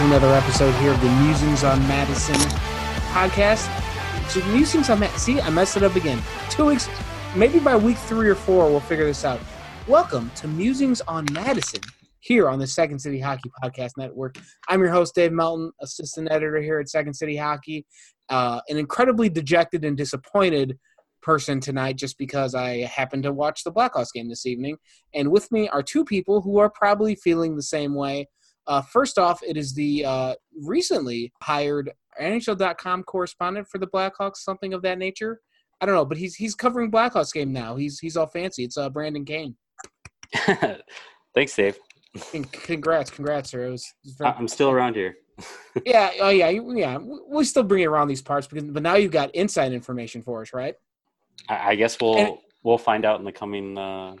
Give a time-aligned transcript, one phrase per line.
[0.00, 2.34] To another episode here of the Musings on Madison
[3.12, 3.68] podcast.
[4.30, 5.20] So Musings on Madison.
[5.20, 6.22] See, I messed it up again.
[6.48, 6.88] Two weeks,
[7.36, 9.38] maybe by week three or four, we'll figure this out.
[9.86, 11.82] Welcome to Musings on Madison
[12.20, 14.38] here on the Second City Hockey Podcast Network.
[14.68, 17.84] I'm your host, Dave Melton, assistant editor here at Second City Hockey.
[18.30, 20.78] Uh, an incredibly dejected and disappointed
[21.20, 24.78] person tonight just because I happened to watch the Blackhawks game this evening.
[25.12, 28.28] And with me are two people who are probably feeling the same way.
[28.70, 31.90] Uh, first off, it is the uh, recently hired
[32.20, 35.40] NHL.com correspondent for the Blackhawks, something of that nature.
[35.80, 37.74] I don't know, but he's he's covering Blackhawks game now.
[37.74, 38.62] He's he's all fancy.
[38.62, 39.56] It's uh, Brandon Kane.
[41.34, 41.78] Thanks, Dave.
[42.52, 43.66] Congrats, congrats, sir.
[43.66, 45.16] It was, it was very- I'm still around here.
[45.84, 46.98] yeah, oh yeah, yeah.
[46.98, 50.42] We still bring it around these parts because, but now you've got inside information for
[50.42, 50.74] us, right?
[51.48, 54.14] I, I guess we'll And- we'll find out in the coming uh,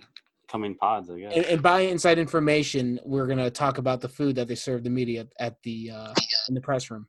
[0.50, 1.10] coming pods.
[1.10, 1.32] I guess.
[1.34, 4.90] And, and by inside information, we're gonna talk about the food that they serve the
[4.90, 6.14] media at the uh,
[6.48, 7.06] in the press room.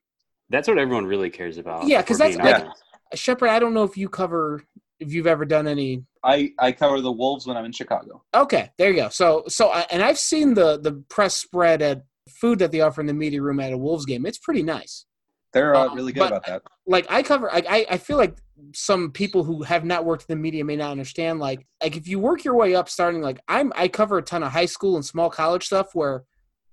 [0.50, 1.88] That's what everyone really cares about.
[1.88, 2.68] Yeah, because that's being like-
[3.14, 4.64] Shepard, I don't know if you cover
[5.00, 6.04] if you've ever done any.
[6.24, 8.24] I, I cover the Wolves when I'm in Chicago.
[8.34, 9.10] Okay, there you go.
[9.10, 13.02] So so I, and I've seen the the press spread at food that they offer
[13.02, 14.26] in the media room at a Wolves game.
[14.26, 15.06] It's pretty nice.
[15.54, 16.64] They're uh, Uh, really good about that.
[16.88, 18.38] like I cover I, I I feel like
[18.74, 22.08] some people who have not worked in the media may not understand like like if
[22.08, 24.96] you work your way up starting like I'm I cover a ton of high school
[24.96, 26.24] and small college stuff where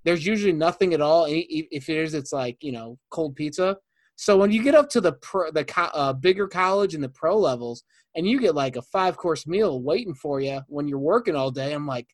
[0.05, 3.77] there's usually nothing at all if it is it's like you know cold pizza
[4.17, 7.09] so when you get up to the pro, the co- uh, bigger college and the
[7.09, 10.99] pro levels and you get like a five course meal waiting for you when you're
[10.99, 12.09] working all day I'm like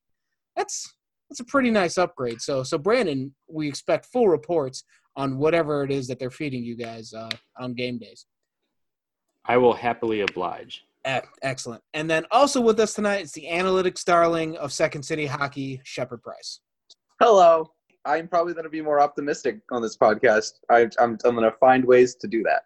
[0.56, 0.94] that's
[1.28, 4.84] that's a pretty nice upgrade so so Brandon we expect full reports
[5.16, 8.26] on whatever it is that they're feeding you guys uh, on game days.
[9.44, 10.84] I will happily oblige.
[11.42, 11.82] Excellent.
[11.92, 16.22] And then also with us tonight is the analytics darling of Second City Hockey, Shepard
[16.22, 16.60] Price.
[17.20, 17.70] Hello.
[18.06, 20.52] I'm probably going to be more optimistic on this podcast.
[20.70, 22.62] I, I'm, I'm going to find ways to do that.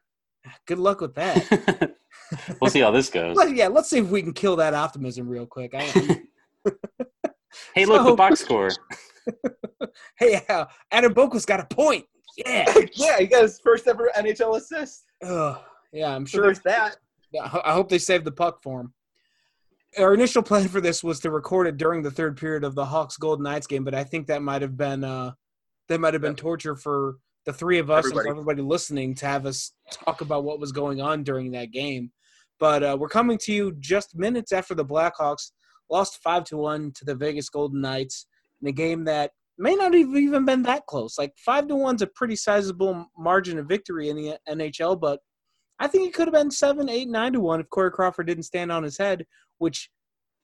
[0.66, 1.96] Good luck with that.
[2.60, 3.36] we'll see how this goes.
[3.36, 5.74] Let- yeah, let's see if we can kill that optimism real quick.
[5.74, 6.22] I,
[7.74, 8.70] Hey, look, So- the box score.
[10.18, 12.04] hey, uh, Adam Boqvist got a point.
[12.46, 12.72] Yeah.
[12.94, 15.04] yeah, he got his first ever NHL assist.
[15.24, 15.58] Ugh.
[15.92, 16.44] yeah, I'm So sure.
[16.44, 16.96] there's that.
[17.42, 18.94] I hope they saved the puck for him.
[19.98, 22.84] Our initial plan for this was to record it during the third period of the
[22.84, 25.32] Hawks Golden Knights game, but I think that might have been uh,
[25.88, 28.26] that might have been torture for the three of us and Everybody.
[28.26, 32.12] for everybody listening to have us talk about what was going on during that game.
[32.60, 35.52] But uh, we're coming to you just minutes after the Blackhawks
[35.90, 38.26] lost five to one to the Vegas Golden Knights
[38.60, 41.18] in a game that may not have even been that close.
[41.18, 45.20] Like five to one's a pretty sizable margin of victory in the NHL, but
[45.80, 48.44] I think it could have been seven, eight, nine to one if Corey Crawford didn't
[48.44, 49.26] stand on his head,
[49.58, 49.90] which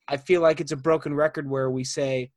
[0.07, 2.31] I feel like it's a broken record where we say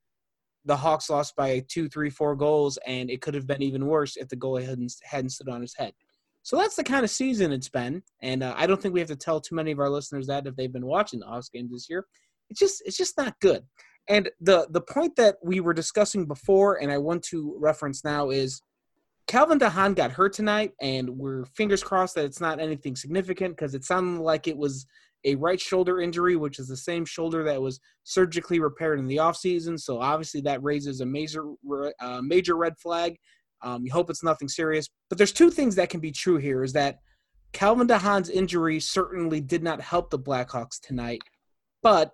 [0.65, 4.17] the Hawks lost by two, three, four goals, and it could have been even worse
[4.17, 5.93] if the goalie hadn't, hadn't stood on his head.
[6.43, 9.09] So that's the kind of season it's been, and uh, I don't think we have
[9.09, 11.73] to tell too many of our listeners that if they've been watching the Hawks games
[11.73, 12.07] this year.
[12.49, 13.63] It's just it's just not good.
[14.09, 18.31] And the the point that we were discussing before, and I want to reference now
[18.31, 18.63] is
[19.27, 23.75] Calvin DeHaan got hurt tonight, and we're fingers crossed that it's not anything significant because
[23.75, 24.87] it sounded like it was
[25.25, 29.17] a right shoulder injury, which is the same shoulder that was surgically repaired in the
[29.17, 29.79] offseason.
[29.79, 31.45] So obviously that raises a major
[32.01, 33.17] uh, major red flag.
[33.63, 34.89] Um, you hope it's nothing serious.
[35.11, 37.01] But there's two things that can be true here: is that
[37.53, 41.21] Calvin DeHaan's injury certainly did not help the Blackhawks tonight,
[41.83, 42.13] but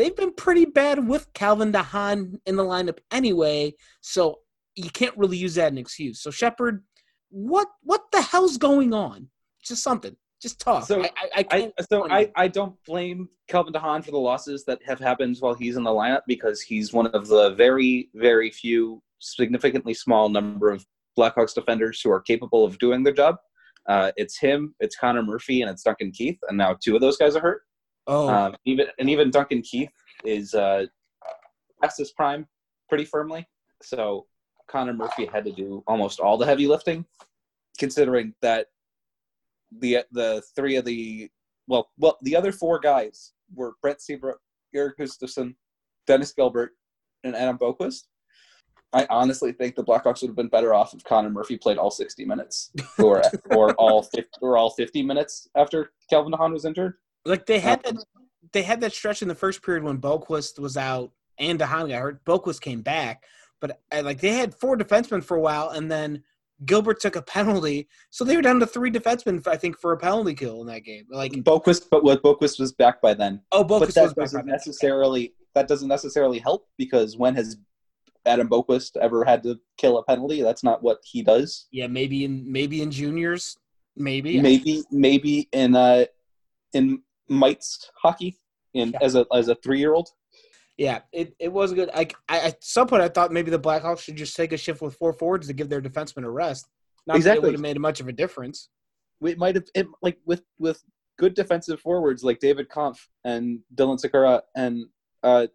[0.00, 3.74] they've been pretty bad with Calvin DeHaan in the lineup anyway.
[4.00, 4.38] So
[4.74, 6.22] you can't really use that as an excuse.
[6.22, 6.82] So Shepard,
[7.28, 9.28] what what the hell's going on?
[9.62, 10.16] Just something.
[10.40, 10.86] Just talk.
[10.86, 14.82] So, I, I, I so I, I don't blame Calvin DeHaan for the losses that
[14.86, 19.02] have happened while he's in the lineup because he's one of the very, very few
[19.18, 20.86] significantly small number of
[21.18, 23.36] Blackhawks defenders who are capable of doing their job.
[23.86, 27.18] Uh, it's him, it's Connor Murphy, and it's Duncan Keith, and now two of those
[27.18, 27.62] guys are hurt.
[28.10, 29.92] Oh, Um, even and even Duncan Keith
[30.24, 30.86] is uh,
[31.80, 32.46] past his prime
[32.88, 33.46] pretty firmly.
[33.82, 34.26] So
[34.68, 37.06] Connor Murphy had to do almost all the heavy lifting,
[37.78, 38.66] considering that
[39.78, 41.30] the the three of the
[41.68, 44.40] well well the other four guys were Brent Seabrook,
[44.74, 45.54] Erik Gustafsson,
[46.08, 46.72] Dennis Gilbert,
[47.22, 48.08] and Adam Boqvist.
[48.92, 51.92] I honestly think the Blackhawks would have been better off if Connor Murphy played all
[51.92, 53.22] 60 minutes or
[53.52, 56.94] or all 50, or all 50 minutes after Calvin DeHaan was injured.
[57.24, 58.04] Like they had uh, that.
[58.52, 62.00] They had that stretch in the first period when Boqvist was out and DeHaan got
[62.00, 62.24] hurt.
[62.24, 63.24] Boqvist came back,
[63.60, 66.24] but uh, like they had four defensemen for a while, and then
[66.64, 69.46] Gilbert took a penalty, so they were down to three defensemen.
[69.46, 71.06] I think for a penalty kill in that game.
[71.10, 73.40] Like Boqvist, but what Boqvist was back by then.
[73.52, 74.24] oh, but Boqvist that was back.
[74.24, 74.52] doesn't by then.
[74.52, 77.56] necessarily that doesn't necessarily help because when has
[78.26, 80.42] Adam Boqvist ever had to kill a penalty.
[80.42, 81.66] That's not what he does.
[81.70, 83.56] Yeah, maybe in maybe in juniors,
[83.96, 84.40] maybe.
[84.40, 86.04] Maybe maybe in uh
[86.72, 88.38] in mites hockey
[88.74, 88.98] in Yeah.
[89.00, 90.08] as a as a three year old.
[90.76, 91.90] Yeah, it, it was good.
[91.94, 94.82] Like I at some point I thought maybe the Blackhawks should just take a shift
[94.82, 96.68] with four forwards to give their defensemen a rest.
[97.06, 97.42] Not that it Exactly.
[97.48, 98.68] would have made much of a difference.
[99.22, 100.82] It might have it, like with with
[101.18, 104.86] good defensive forwards like David Kampf and Dylan Sakura and
[105.22, 105.46] uh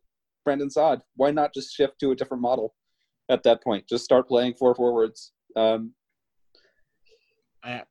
[0.43, 1.01] Brandon Saad.
[1.15, 2.75] Why not just shift to a different model
[3.29, 3.87] at that point?
[3.89, 5.31] Just start playing four forwards.
[5.55, 5.93] Um,
[7.63, 7.83] I-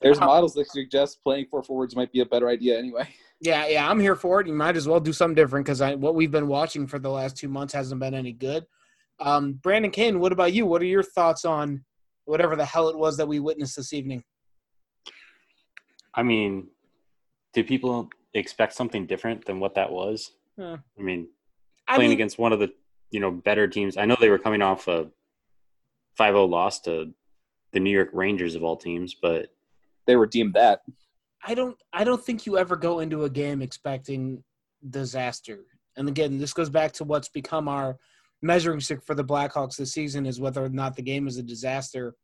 [0.00, 0.26] there's Wow.
[0.26, 3.08] models that suggest playing four forwards might be a better idea anyway.
[3.42, 4.46] Yeah, yeah, I'm here for it.
[4.46, 7.38] You might as well do something different because what we've been watching for the last
[7.38, 8.66] two months hasn't been any good.
[9.18, 10.66] Um, Brandon Kane, what about you?
[10.66, 11.82] What are your thoughts on
[12.26, 14.22] whatever the hell it was that we witnessed this evening?
[16.14, 16.68] I mean,
[17.54, 20.32] do people expect something different than what that was?
[20.58, 20.76] Huh.
[20.98, 21.28] I mean,
[21.88, 22.70] I playing mean, against one of the
[23.10, 23.96] you know better teams.
[23.96, 25.08] I know they were coming off a
[26.18, 27.14] 5-0 loss to
[27.72, 29.46] the New York Rangers of all teams, but
[30.10, 30.80] They were deemed that.
[31.46, 34.42] I don't I don't think you ever go into a game expecting
[34.90, 35.60] disaster.
[35.96, 37.96] And again, this goes back to what's become our
[38.42, 41.44] measuring stick for the Blackhawks this season is whether or not the game is a
[41.44, 42.16] disaster.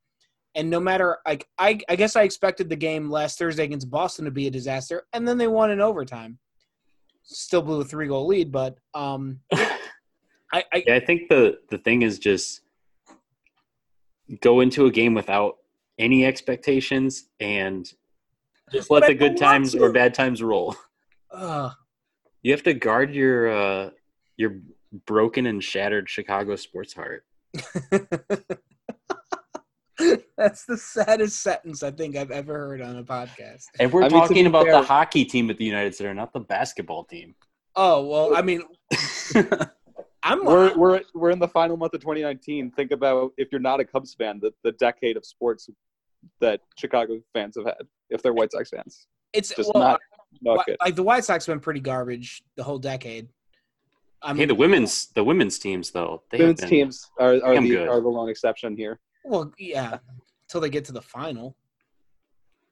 [0.57, 4.25] And no matter like I I guess I expected the game last Thursday against Boston
[4.25, 6.41] to be a disaster, and then they won in overtime.
[7.23, 11.79] Still blew a three goal lead, but um I, I yeah, I think the the
[11.79, 12.63] thing is just
[14.41, 15.59] go into a game without
[15.99, 17.91] any expectations and
[18.73, 20.75] just let But the good times or bad times roll.
[21.31, 21.71] uh,
[22.43, 23.91] You have to guard your uh,
[24.37, 24.59] your
[25.07, 27.25] broken and shattered Chicago sports heart.
[30.37, 33.65] That's the saddest sentence I think I've ever heard on a podcast.
[33.81, 36.13] And we're I mean, talking be about fair- the hockey team at the United Center,
[36.13, 37.35] not the basketball team.
[37.77, 38.63] Oh well, I mean,
[40.23, 42.73] I'm We're we're we're in the final month of 2019.
[42.73, 45.71] Think about if you're not a Cubs fan, the, the decade of sports
[46.41, 47.87] that Chicago fans have had.
[48.11, 50.01] If they're White Sox fans, it's just well, not
[50.43, 50.77] not good.
[50.81, 53.29] like the White Sox have been pretty garbage the whole decade.
[54.23, 56.23] I mean, hey, the women's the women's teams though.
[56.31, 57.89] They have Women's been- teams are are the good.
[57.89, 59.01] are the lone exception here.
[59.25, 59.99] well, yeah,
[60.49, 61.57] until they get to the final.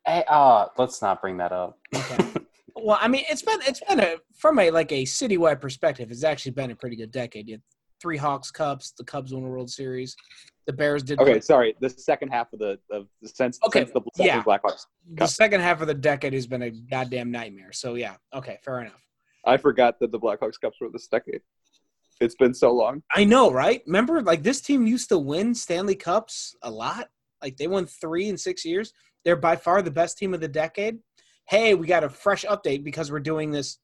[0.06, 1.78] Hey, uh, let's not bring that up.
[1.94, 2.24] Okay.
[2.76, 6.10] well, I mean, it's been it's been a from a like a citywide perspective.
[6.10, 7.48] It's actually been a pretty good decade.
[7.48, 7.62] You had
[8.00, 8.92] three Hawks Cups.
[8.96, 10.14] The Cubs won a World Series.
[10.66, 11.20] The Bears did.
[11.20, 11.74] Okay, sorry.
[11.80, 14.42] The second half of the of the since Okay, since the yeah.
[14.42, 14.86] Blackhawks.
[15.14, 17.72] the second half of the decade has been a goddamn nightmare.
[17.72, 19.02] So yeah, okay, fair enough.
[19.44, 21.42] I forgot that the Blackhawks Cups were this decade.
[22.20, 23.02] It's been so long.
[23.14, 23.82] I know, right?
[23.86, 27.08] Remember, like this team used to win Stanley Cups a lot.
[27.42, 28.92] Like they won three in six years.
[29.24, 30.98] They're by far the best team of the decade.
[31.46, 33.78] Hey, we got a fresh update because we're doing this.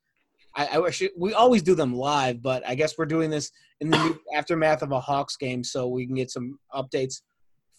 [0.57, 3.51] I, I wish we always do them live, but I guess we're doing this
[3.81, 7.23] in the aftermath of a Hawks game, so we can get some updates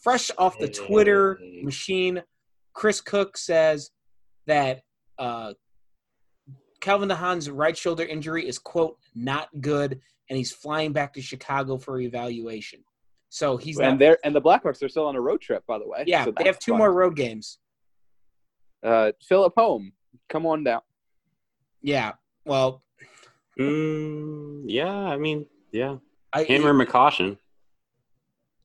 [0.02, 2.22] fresh off the Twitter machine.
[2.74, 3.92] Chris Kuc says
[4.48, 4.82] that
[5.20, 5.54] uh,
[6.80, 11.78] Calvin DeHaan's right shoulder injury is quote not good, and he's flying back to Chicago
[11.78, 12.84] for evaluation.
[13.30, 14.00] So he's and not.
[14.00, 16.04] they're and the Blackhawks are still on a road trip, by the way.
[16.06, 16.80] Yeah, So they have two fun.
[16.80, 17.60] more road games.
[18.84, 19.94] Uh, Philip Holm,
[20.28, 20.82] come on down.
[21.82, 22.14] Yeah.
[22.46, 22.84] Well,
[23.60, 25.98] Mm, yeah, I mean, yeah.
[26.34, 27.38] I Him or McCaution.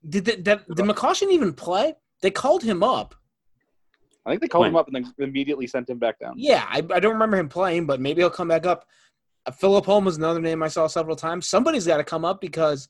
[0.08, 1.94] did the, did, did McCaution even play?
[2.22, 3.14] They called him up.
[4.24, 4.70] I think they called When?
[4.70, 6.34] him up and then immediately sent him back down.
[6.36, 8.86] Yeah, I, I don't remember him playing, but maybe he'll come back up.
[9.44, 11.48] Uh, Philip Holm was another name I saw several times.
[11.48, 12.88] Somebody's got to come up because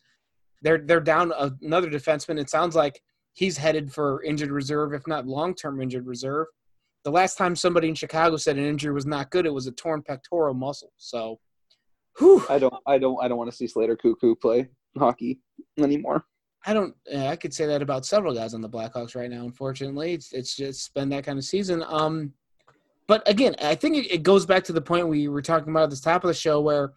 [0.62, 2.38] they're they're down another defenseman.
[2.38, 3.00] It sounds like
[3.32, 6.46] he's headed for injured reserve, if not long term injured reserve.
[7.06, 9.70] The last time somebody in Chicago said an injury was not good, it was a
[9.70, 10.92] torn pectoral muscle.
[10.96, 11.38] So,
[12.18, 14.66] whew, I don't, I don't, I don't want to see Slater Koekkoek play
[14.98, 15.38] hockey
[15.78, 16.24] anymore.
[16.66, 16.96] I don't.
[17.16, 19.44] I could say that about several guys on the Blackhawks right now.
[19.44, 21.84] Unfortunately, it's it's just been that kind of season.
[21.86, 22.32] Um,
[23.06, 25.84] but again, I think it, it goes back to the point we were talking about
[25.84, 26.92] at the top of the show, where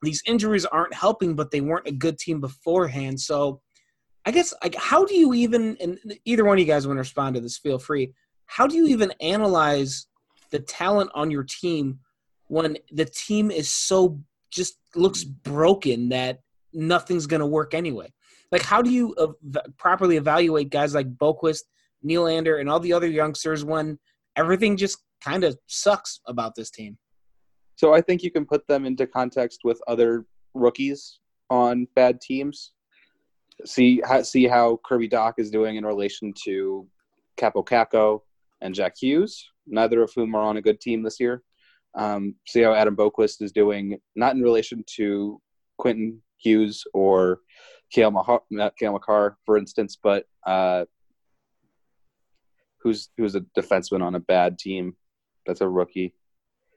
[0.00, 3.20] these injuries aren't helping, but they weren't a good team beforehand.
[3.20, 3.60] So,
[4.24, 5.76] I guess like how do you even?
[5.78, 8.14] And either one of you guys want to respond to this, feel free.
[8.50, 10.08] How do you even analyze
[10.50, 12.00] the talent on your team
[12.48, 16.40] when the team is so just looks broken that
[16.72, 18.12] nothing's going to work anyway?
[18.50, 21.62] Like, how do you uh, v- properly evaluate guys like Boqvist,
[22.04, 24.00] Nylander, and all the other youngsters when
[24.34, 26.98] everything just kind of sucks about this team?
[27.76, 32.72] So I think you can put them into context with other rookies on bad teams.
[33.64, 36.88] See how see how Kirby Dach is doing in relation to
[37.38, 38.22] Kaapo Kakko
[38.60, 41.42] and Jack Hughes, neither of whom are on a good team this year.
[41.94, 45.40] Um, see how Adam Boqvist is doing, not in relation to
[45.78, 47.40] Quentin Hughes or
[47.92, 48.42] Kale Mahar,
[48.78, 50.84] Cale Makar, for instance, but uh,
[52.82, 54.96] who's who's a defenseman on a bad team
[55.46, 56.14] that's a rookie.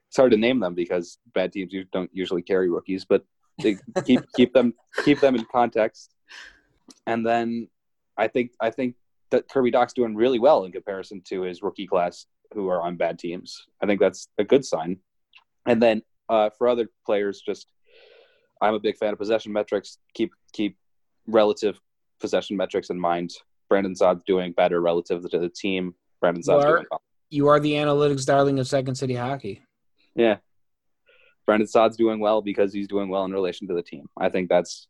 [0.10, 3.24] It's hard to name them because bad teams don't usually carry rookies, but
[3.62, 4.74] they keep keep them
[5.04, 6.14] keep them in context.
[7.08, 7.68] And then
[8.18, 8.96] I think I think
[9.42, 13.20] Kirby Dach's doing really well in comparison to his rookie class who are on bad
[13.20, 13.66] teams.
[13.82, 14.98] I think that's a good sign.
[15.66, 17.68] And then uh, for other players, just
[18.62, 19.98] I'm a big fan of possession metrics.
[20.14, 20.78] Keep keep
[21.28, 21.80] relative
[22.20, 23.32] possession metrics in mind.
[23.70, 25.96] Brandon Saad's doing better relative to the team.
[26.22, 27.02] Brandon Saad's doing well.
[27.30, 29.62] You are the analytics darling of Second City Hockey.
[30.16, 30.38] Yeah.
[31.46, 34.08] Brandon Saad's doing well because he's doing well in relation to the team.
[34.18, 34.88] I think that's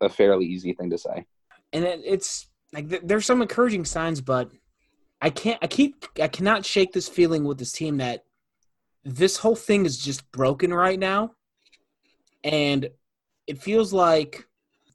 [0.00, 1.24] a fairly easy thing to say.
[1.72, 4.50] and it, it's like th- there's some encouraging signs, but
[5.20, 5.58] I can't.
[5.62, 6.04] I keep.
[6.20, 8.24] I cannot shake this feeling with this team that
[9.04, 11.32] this whole thing is just broken right now,
[12.42, 12.88] and
[13.46, 14.46] it feels like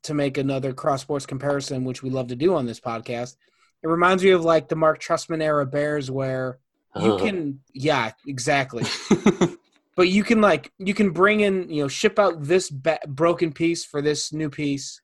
[0.03, 3.38] to make another cross sports comparison, which we love to do on this podcast.
[3.81, 6.59] It reminds me of like the Marc Trestman era Bears, where
[7.00, 7.19] you Ugh.
[7.19, 8.83] can, yeah, exactly.
[9.95, 13.51] but you can like you can bring in you know ship out this ba- broken
[13.51, 15.01] piece for this new piece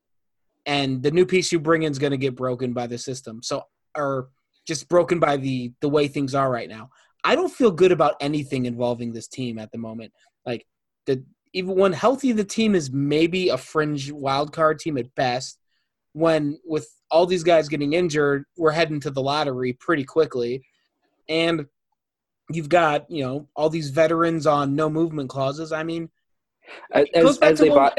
[0.65, 3.41] and the new piece you bring in is going to get broken by the system
[3.43, 3.63] so
[3.95, 4.29] or
[4.65, 6.89] just broken by the the way things are right now.
[7.23, 10.11] I don't feel good about anything involving this team at the moment.
[10.45, 10.65] Like
[11.05, 15.59] the even when healthy the team is maybe a fringe wild card team at best
[16.13, 20.63] when with all these guys getting injured we're heading to the lottery pretty quickly.
[21.29, 21.65] And
[22.51, 25.71] you've got you know all these veterans on no movement clauses.
[25.71, 26.09] I mean,
[26.91, 27.97] As, as, as they bought,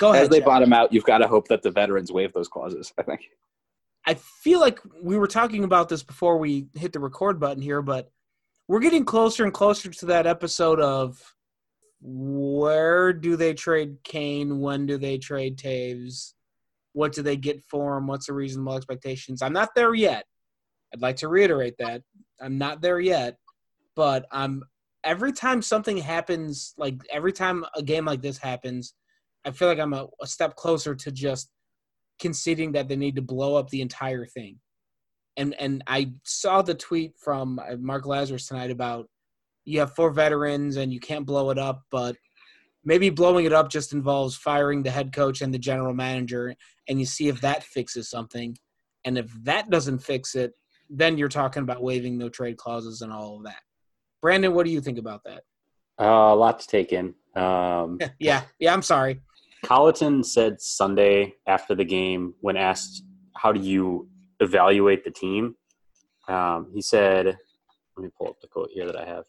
[0.00, 0.24] go ahead.
[0.24, 0.46] as they Jeff.
[0.46, 2.92] bottom out, you've got to hope that the veterans waive those clauses.
[2.98, 3.20] I think.
[4.06, 7.82] I feel like we were talking about this before we hit the record button here,
[7.82, 8.10] but
[8.66, 11.22] we're getting closer and closer to that episode of
[12.00, 14.60] where do they trade Kane?
[14.60, 16.32] When do they trade Toews?
[16.94, 18.06] What do they get for him?
[18.06, 19.42] What's the reasonable expectations?
[19.42, 20.24] I'm not there yet.
[20.94, 22.02] I'd like to reiterate that
[22.40, 23.36] I'm not there yet,
[23.94, 24.62] but I'm
[25.04, 28.94] every time something happens, like every time a game like this happens,
[29.44, 31.50] I feel like I'm a, a step closer to just
[32.20, 34.58] conceding that they need to blow up the entire thing.
[35.36, 39.08] And and I saw the tweet from uh, Mark Lazerus tonight about
[39.64, 42.16] you have four veterans and you can't blow it up, but
[42.84, 46.54] maybe blowing it up just involves firing the head coach and the general manager,
[46.88, 48.56] and you see if that fixes something.
[49.04, 50.52] And if that doesn't fix it,
[50.90, 53.62] then you're talking about waiving no trade clauses and all of that.
[54.20, 55.42] Brandon, what do you think about that?
[55.98, 57.14] Uh, a lot to take in.
[57.36, 59.20] Um, yeah, yeah, I'm sorry.
[59.64, 63.04] Colliton said Sunday after the game when asked,
[63.36, 64.08] "How do you
[64.40, 65.56] evaluate the team?"
[66.28, 67.38] Um, he said,
[67.96, 69.24] "Let me pull up the quote here that I have."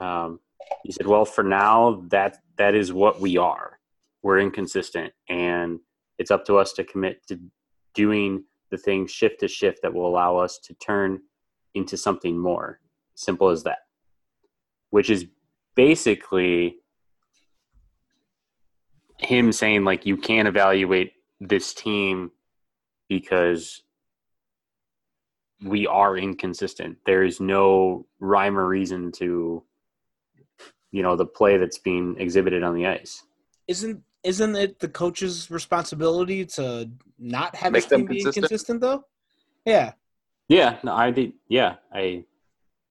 [0.00, 0.40] Um,
[0.82, 3.78] he said, "Well, for now, that that is what we are.
[4.22, 5.80] We're inconsistent, and
[6.18, 7.38] it's up to us to commit to
[7.94, 11.22] doing the thing shift to shift that will allow us to turn
[11.74, 12.80] into something more.
[13.14, 13.80] Simple as that."
[14.90, 15.26] Which is
[15.74, 16.78] basically
[19.18, 22.30] him saying like you can't evaluate this team
[23.08, 23.82] because
[25.64, 26.98] we are inconsistent.
[27.06, 29.62] There is no rhyme or reason to
[30.92, 33.22] you know the play that's being exhibited on the ice.
[33.68, 38.36] Isn't isn't it the coach's responsibility to not have Make his them team be consistent?
[38.44, 39.04] inconsistent though?
[39.64, 39.92] Yeah.
[40.48, 41.32] Yeah, no, I did.
[41.48, 42.24] Yeah, I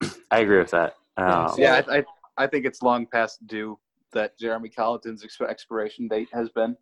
[0.30, 0.94] I agree with that.
[1.16, 2.04] Um, Yeah, I, I,
[2.36, 3.78] I think it's long past due
[4.16, 6.76] that Jeremy Colliton's exp- expiration date has been.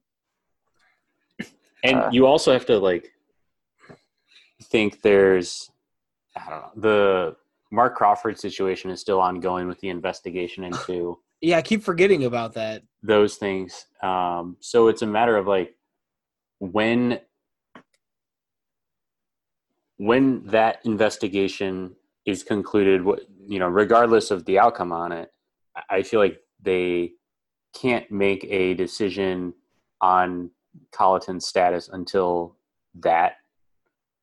[1.83, 3.13] and Uh, you also have to like
[4.63, 5.71] think there's
[6.37, 7.37] I don't know the
[7.71, 12.55] Marc Crawford situation is still ongoing with the investigation into Yeah, I keep forgetting about
[12.55, 12.83] that.
[13.03, 13.87] those things.
[14.03, 15.75] Um, so it's a matter of like
[16.61, 17.21] when
[19.97, 25.31] when that investigation is concluded, what you know, regardless of the outcome on it,
[25.77, 27.13] I- I feel like they
[27.75, 29.53] can't make a decision
[30.01, 30.51] on
[30.93, 32.57] Colliton's status until
[33.01, 33.35] that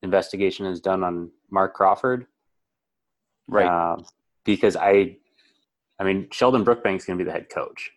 [0.04, 2.26] investigation is done on Marc Crawford.
[3.48, 3.68] Right.
[3.68, 4.06] Um,
[4.46, 5.18] because I,
[6.00, 7.92] I mean, Sheldon Brookbank's going to be the head coach.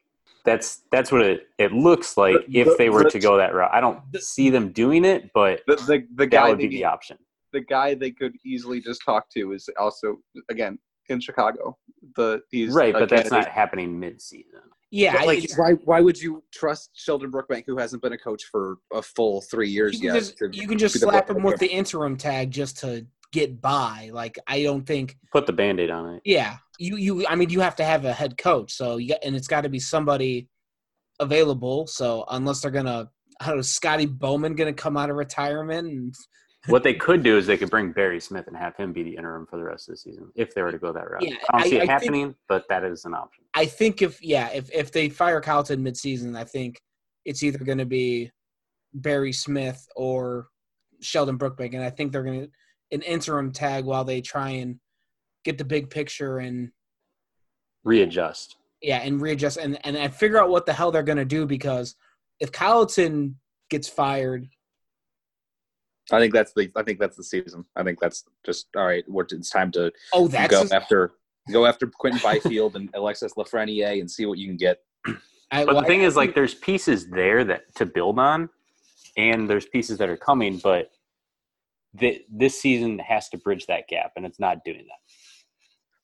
[0.44, 3.38] That's that's what it, it looks like The- if the- they were the- to go
[3.38, 3.70] that route.
[3.72, 6.66] I don't the- see them doing it, but The, the, the that guy would they
[6.66, 7.16] be the option.
[7.52, 10.18] the guy they could easily just talk to is also
[10.50, 11.78] again in Chicago.
[12.16, 14.60] The he's Right, but that's not happening mid-season.
[14.94, 18.18] Yeah, But, like, it's- why why would you trust Sheldon Brookbank, who hasn't been a
[18.18, 20.20] coach for a full three years you can yet?
[20.20, 24.10] just you can just slap Brookbank him with the interim tag just to get by.
[24.12, 25.16] Like I don't think.
[25.32, 26.22] Put the band-aid on it.
[26.24, 27.26] Yeah, you you.
[27.26, 29.68] I mean, you have to have a head coach, so you and it's got to
[29.68, 30.48] be somebody
[31.18, 31.88] available.
[31.88, 33.10] So unless they're gonna
[33.40, 36.14] I don't know, Scotty Bowman going to come out of retirement and
[36.68, 39.16] What they could do is they could bring Barry Smith and have him be the
[39.16, 41.22] interim for the rest of the season if they were to go that route.
[41.22, 43.43] Yeah, I don't see I- it I think- happening, but that is an option.
[43.54, 46.80] I think if yeah, if if they fire Colliton midseason, I think
[47.24, 48.30] it's either going to be
[48.92, 50.48] Barry Smith or
[51.00, 52.50] Sheldon Brookbank, and I think they're going to
[52.92, 54.78] an interim tag while they try and
[55.44, 56.70] get the big picture and
[57.84, 58.56] Readjust.
[58.82, 61.46] yeah, and readjust and and, and figure out what the hell they're going to do
[61.46, 61.96] because
[62.40, 63.36] if Colliton
[63.70, 64.46] gets fired,
[66.10, 67.64] I think that's the I think that's the season.
[67.76, 69.04] I think that's just all right.
[69.06, 71.12] We're, it's time to oh, that's go after
[71.52, 74.78] go after Quinton Byfield and Alexis Lafreniere and see what you can get.
[75.50, 78.48] I, But well, the thing I- is, like, there's pieces there that to build on,
[79.16, 80.90] and there's pieces that are coming, but
[81.98, 85.14] th- this season has to bridge that gap, and it's not doing that.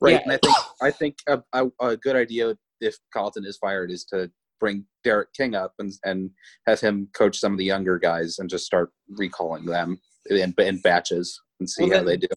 [0.01, 0.21] Right, Yeah.
[0.25, 4.05] and I think I think a, a, a good idea if Colliton is fired is
[4.07, 6.31] to bring Derek King up and and
[6.67, 10.81] have him coach some of the younger guys and just start recalling them in, in
[10.81, 12.29] batches and see Well, how then- they do.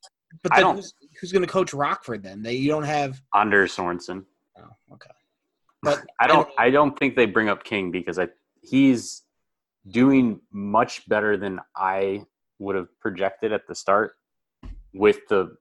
[0.42, 0.86] but I don't-
[1.20, 2.42] who's, going to coach Rockford then?
[2.42, 3.22] They you don't have.
[3.34, 4.26] Anders Sorensen.
[4.58, 5.10] Oh, okay.
[5.84, 6.48] But I don't.
[6.58, 8.30] I don't think they bring up King because I
[8.62, 9.24] he's
[9.90, 12.24] doing much better than I
[12.60, 14.14] would have projected at the start
[14.94, 15.58] with the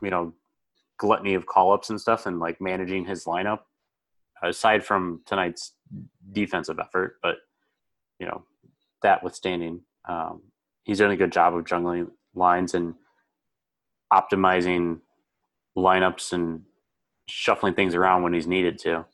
[0.00, 0.32] you know
[0.98, 3.60] gluttony of call ups and stuff and like managing his lineup
[4.42, 5.74] aside from tonight's
[6.32, 7.36] defensive effort but
[8.20, 8.44] you know
[9.02, 10.42] that withstanding um,
[10.84, 12.94] he's doing a good job of juggling lines and
[14.12, 15.00] optimizing
[15.76, 16.62] lineups and
[17.28, 19.04] shuffling things around when he's needed to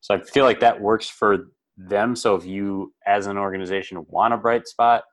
[0.00, 2.16] so I feel like that works for them.
[2.16, 5.04] So if you, as an organization, want a bright spot,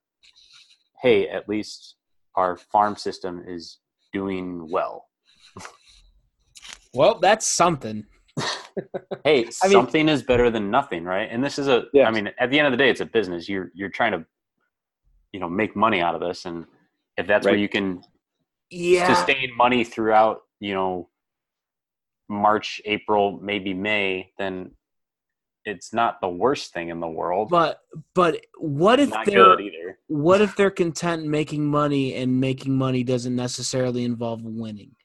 [1.02, 1.96] hey, at least
[2.36, 3.78] our farm system is
[4.14, 5.06] doing well.
[6.94, 8.06] well, that's something.
[9.26, 11.28] Hey, I mean- something is better than nothing, right?
[11.30, 12.12] And this is a, I Yeah.
[12.12, 13.50] mean, at the end of the day, it's a business.
[13.50, 14.26] You're you're trying to,
[15.34, 16.66] you know, make money out of this, and
[17.18, 18.02] if that's where you can
[18.72, 19.14] Yeah.
[19.14, 21.10] sustain money throughout, you know,
[22.30, 24.72] March, April, maybe May, then
[25.66, 27.50] it's not the worst thing in the world.
[27.50, 27.82] But
[28.14, 30.00] but what if not they're good either.
[30.08, 34.96] what if they're content making money and making money doesn't necessarily involve winning?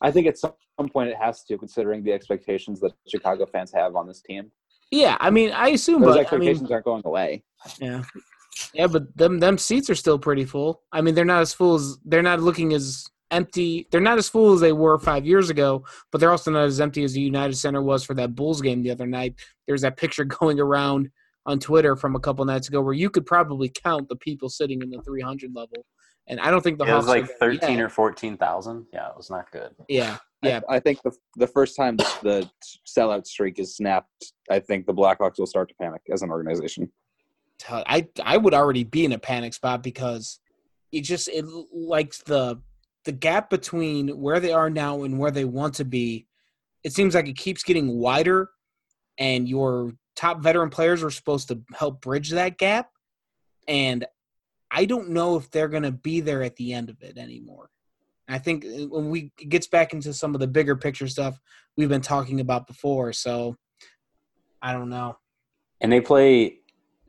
[0.00, 0.52] I think at some
[0.92, 4.52] point it has to, considering the expectations that Chicago fans have on this team.
[4.90, 7.42] Yeah, I mean, I assume, Those but I expectations mean, aren't going away.
[7.80, 8.02] yeah,
[8.74, 10.82] yeah, but them them seats are still pretty full.
[10.92, 13.86] I mean, they're not as full as they're not looking as empty.
[13.90, 16.80] They're not as full as they were five years ago, but they're also not as
[16.80, 19.34] empty as the United Center was for that Bulls game the other night.
[19.66, 21.10] There's that picture going around
[21.46, 24.82] on Twitter from a couple nights ago where you could probably count the people sitting
[24.82, 25.84] in the 300 level,
[26.26, 27.84] and I don't think the it was Hawks are like thirteen yet.
[27.84, 28.86] or fourteen thousand.
[28.92, 29.74] Yeah, it was not good.
[29.88, 30.60] yeah, yeah.
[30.68, 32.50] I, think the the first time the, the
[32.86, 36.92] sellout streak is snapped, I think the Blackhawks will start to panic as an organization.
[37.68, 40.40] I I would already be in a panic spot because
[40.92, 42.60] it just it like the
[43.04, 46.26] the gap between where they are now and where they want to be.
[46.84, 48.50] It seems like it keeps getting wider,
[49.18, 52.90] and your top veteran players are supposed to help bridge that gap.
[53.66, 54.04] And
[54.70, 57.70] I don't know if they're going to be there at the end of it anymore.
[58.28, 61.38] I think uh, when we gets back into some of the bigger picture stuff
[61.76, 63.56] we've been talking about before, so
[64.60, 65.16] I don't know.
[65.80, 66.57] And they play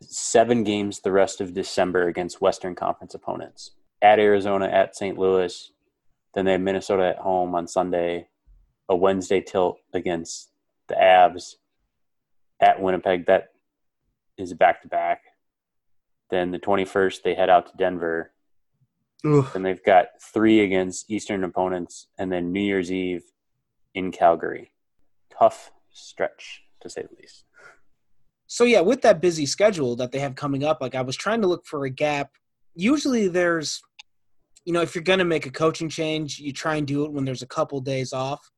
[0.02, 3.72] seven games the rest of December against Western Conference opponents.
[4.02, 5.18] At Arizona, at St.
[5.18, 5.72] Louis,
[6.34, 8.28] then they have Minnesota at home on Sunday,
[8.88, 10.52] a Wednesday tilt against
[10.88, 11.56] the Avs
[12.60, 13.26] at Winnipeg.
[13.26, 13.50] That
[14.38, 15.22] is back to back.
[16.30, 18.32] Then the 21st, they head out to Denver.
[19.54, 23.24] and they've got three against Eastern opponents, and then New Year's Eve
[23.94, 24.72] in Calgary.
[25.30, 27.44] Tough stretch, to say the least.
[28.50, 31.40] So yeah, with that busy schedule that they have coming up, like I was trying
[31.42, 32.32] to look for a gap.
[32.76, 33.80] Usually there's
[34.66, 37.12] you know, if you're going to make a coaching change, you try and do it
[37.12, 38.52] when there's a couple days off.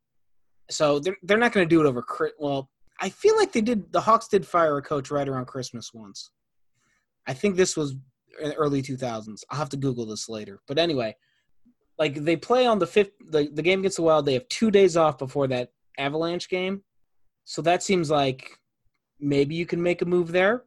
[0.69, 2.05] So they're they're not going to do it over
[2.39, 2.69] well,
[3.01, 6.31] I feel like they did the Hawks did fire a coach right around Christmas once.
[7.27, 7.95] I think this was
[8.41, 9.43] in early 2000s.
[9.49, 10.61] I'll have to google this later.
[10.69, 11.17] But anyway,
[11.99, 14.71] like they play on the fifth the, the game against the Wild, they have 2
[14.71, 16.81] days off before that Avalanche game.
[17.43, 18.57] So that seems like
[19.21, 20.63] maybe you can make a move there.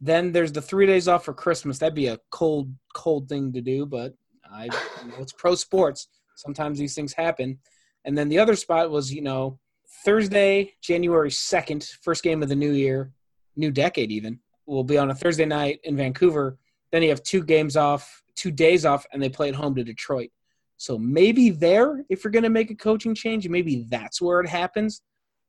[0.00, 1.78] Then there's the three days off for Christmas.
[1.78, 4.14] That'd be a cold, cold thing to do, but
[4.52, 6.08] I you know, it's pro sports.
[6.34, 7.58] Sometimes these things happen.
[8.04, 9.58] And then the other spot was, you know,
[10.04, 13.12] Thursday, January 2nd, first game of the new year,
[13.56, 16.58] new decade even, will be on a Thursday night in Vancouver.
[16.90, 19.84] Then you have two games off, two days off, and they play at home to
[19.84, 20.30] Detroit.
[20.76, 24.48] So maybe there, if you're going to make a coaching change, maybe that's where it
[24.48, 25.02] happens.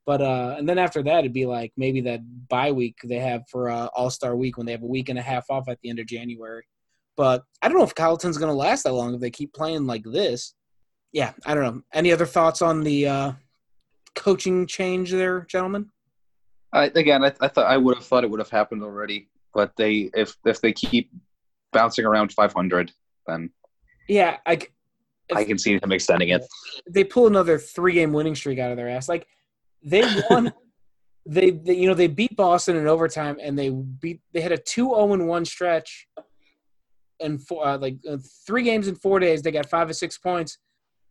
[0.05, 3.43] But uh, and then after that, it'd be like maybe that bye week they have
[3.49, 5.79] for uh, All Star Week when they have a week and a half off at
[5.81, 6.63] the end of January.
[7.17, 9.87] But I don't know if Colliton's going to last that long if they keep playing
[9.87, 10.53] like this.
[11.11, 11.81] Yeah, I don't know.
[11.93, 13.31] Any other thoughts on the uh,
[14.15, 15.91] coaching change there, gentlemen?
[16.73, 19.71] I, again, I, I thought I would have thought it would have happened already, but
[19.77, 21.09] they if if they keep
[21.71, 22.91] bouncing around 500,
[23.27, 23.49] then
[24.07, 24.59] Yeah, I,
[25.33, 26.45] I can see him extending it.
[26.89, 29.07] they pull another three game winning streak out of their ass.
[29.09, 29.25] Like
[29.85, 30.51] they won
[31.25, 34.57] they, they you know they beat Boston in overtime and they beat they had a
[34.57, 36.07] 2-0 1 stretch
[37.21, 40.17] and four uh, like uh, three games in 4 days they got 5 or 6
[40.17, 40.57] points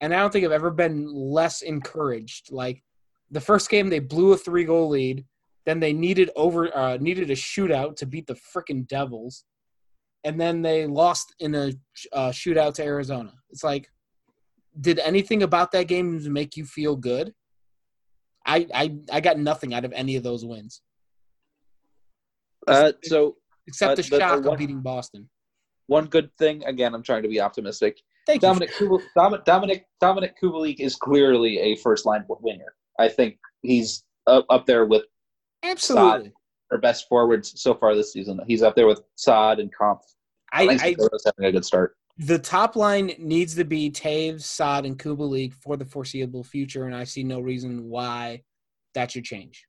[0.00, 2.52] and I don't think I've ever been less encouraged.
[2.52, 2.82] Like
[3.30, 5.24] the first game they blew a 3 goal lead,
[5.64, 9.44] then they needed over uh, needed a shootout to beat the freaking Devils.
[10.24, 11.72] And then they lost in a
[12.12, 13.32] uh, shootout to Arizona.
[13.50, 13.88] It's like
[14.80, 17.32] did anything about that game make you feel good?
[18.46, 20.80] I I I got nothing out of any of those wins
[22.66, 25.28] Uh, so except Uh, the the- the shock of beating Boston.
[25.86, 26.64] one good thing.
[26.64, 28.00] Again, I'm trying to be optimistic.
[28.26, 28.48] Thank you.
[28.48, 32.74] Dominic Kubal, Dominic Dominic Dominic Kubalik is clearly a first line winner.
[32.98, 35.04] I think he's up, up there with
[35.62, 36.32] Absolutely.
[36.70, 38.40] our best forwards so far this season.
[38.46, 40.04] He's up there with Saad and Kampf.
[40.52, 40.94] I, Lance I
[41.26, 41.96] having a good start.
[42.18, 46.94] The top line needs to be Toews, Saad, and Kubalik for the foreseeable future, and
[46.94, 48.42] I see no reason why
[48.94, 49.66] that should change.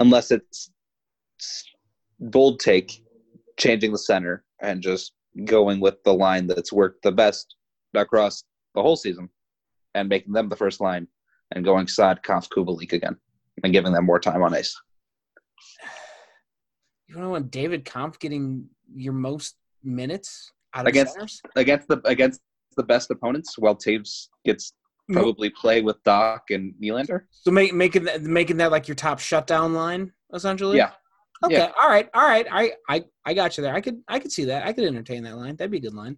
[0.00, 0.70] unless it's
[2.20, 3.02] bold take,
[3.58, 5.12] changing the center and just
[5.44, 7.54] going with the line that's worked the best
[7.94, 8.44] across
[8.74, 9.28] the whole season
[9.94, 11.06] and making them the first line
[11.52, 13.16] and going Saad Kampf Kubalik again
[13.62, 14.74] and giving them more time on ice.
[17.06, 21.40] You don't want David Kampf getting your most minutes out of Against- centers?
[21.56, 22.40] against the against
[22.76, 24.72] the best opponents, while Toews gets
[25.12, 27.22] probably play with Dach and Nylander.
[27.30, 30.76] So make, making that making that like your top shutdown line essentially.
[30.76, 30.90] Yeah.
[31.44, 31.54] Okay.
[31.54, 31.72] Yeah.
[31.80, 32.08] All right.
[32.14, 32.46] All right.
[32.50, 33.74] I, I I got you there.
[33.74, 34.66] I could I could see that.
[34.66, 35.56] I could entertain that line.
[35.56, 36.16] That'd be a good line.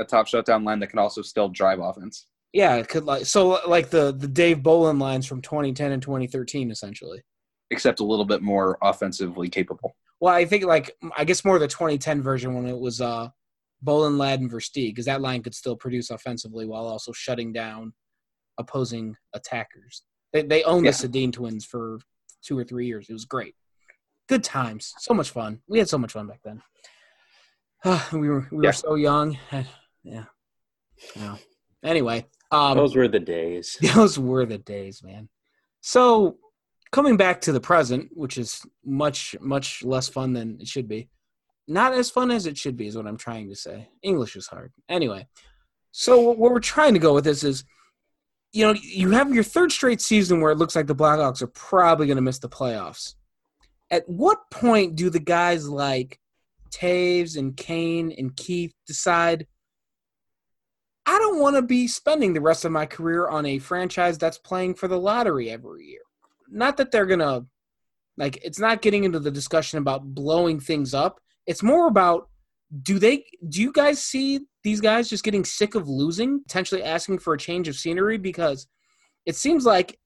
[0.00, 2.26] A top shutdown line that can also still drive offense.
[2.52, 2.76] Yeah.
[2.76, 7.20] It could like so like the the Dave Bolland lines from 2010 and 2013 essentially.
[7.70, 9.94] except a little bit more offensively capable.
[10.20, 13.28] Well, I think like I guess more the 2010 version when it was uh
[13.82, 17.92] Bolland, Ladd, Versteeg, because that line could still produce offensively while also shutting down
[18.58, 20.02] opposing attackers.
[20.32, 20.90] They they owned Yeah.
[20.92, 21.98] the Sedin twins for
[22.42, 23.08] two or three years.
[23.08, 23.54] It was great.
[24.28, 24.92] Good times.
[24.98, 25.60] So much fun.
[25.68, 26.62] We had so much fun back then.
[28.12, 28.68] we were we Yeah.
[28.68, 29.38] were so young.
[30.02, 30.24] yeah.
[31.14, 31.36] Yeah.
[31.84, 33.76] Anyway, um, Those were the days.
[33.94, 35.28] those were the days, man.
[35.80, 36.38] So
[36.90, 41.08] coming back to the present, which is much, much less fun than it should be.
[41.68, 43.90] Not as fun as it should be, is what I'm trying to say.
[44.02, 44.72] English is hard.
[44.88, 45.28] Anyway,
[45.92, 47.62] so what we're trying to go with this is,
[48.52, 51.48] you know, you have your third straight season where it looks like the Blackhawks are
[51.48, 53.14] probably going to miss the playoffs.
[53.90, 56.18] At what point do the guys like
[56.70, 59.46] Toews and Kane and Keith decide
[61.04, 64.36] I don't want to be spending the rest of my career on a franchise that's
[64.36, 66.02] playing for the lottery every year.
[66.50, 67.46] Not that they're going to
[68.18, 71.20] like it's not getting into the discussion about blowing things up.
[71.48, 72.28] It's more about
[72.82, 77.18] do they do you guys see these guys just getting sick of losing, potentially asking
[77.18, 78.68] for a change of scenery because
[79.24, 79.98] it seems like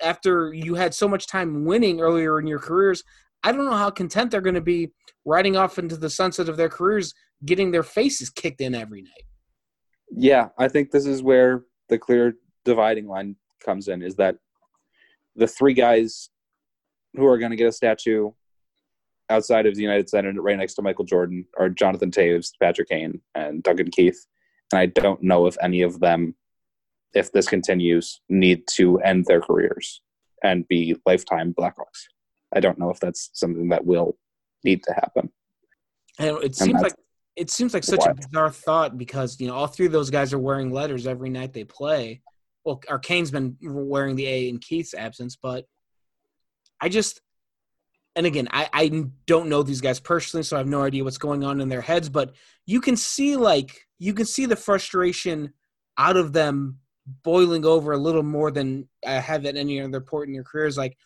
[0.00, 3.04] after you had so much time winning earlier in your careers,
[3.44, 4.92] I don't know how content they're going to be
[5.26, 7.12] riding off into the sunset of their careers
[7.44, 9.24] getting their faces kicked in every night.
[10.10, 14.36] Yeah, I think this is where the clear dividing line comes in is that
[15.36, 16.30] the three guys
[17.14, 18.30] who are going to get a statue
[19.32, 23.20] outside of the United Center right next to Michael Jordan are Jonathan Toews, Patrick Kane,
[23.34, 24.26] and Duncan Keith.
[24.70, 26.34] And I don't know if any of them,
[27.14, 30.02] if this continues, need to end their careers
[30.42, 32.08] and be lifetime Blackhawks.
[32.54, 34.16] I don't know if that's something that will
[34.64, 35.30] need to happen.
[36.18, 36.94] And it seems that's like
[37.36, 40.34] it seems like such a bizarre thought because you know all three of those guys
[40.34, 42.20] are wearing letters every night they play.
[42.64, 45.64] Well, our Kane's been wearing the A in Keith's absence, but
[46.80, 47.20] I just
[48.14, 51.18] and again, I, I don't know these guys personally, so I have no idea what's
[51.18, 52.08] going on in their heads.
[52.08, 52.34] But
[52.66, 55.52] you can see like you can see the frustration
[55.98, 56.78] out of them
[57.24, 60.76] boiling over a little more than I have at any other point in your careers.
[60.76, 60.96] Like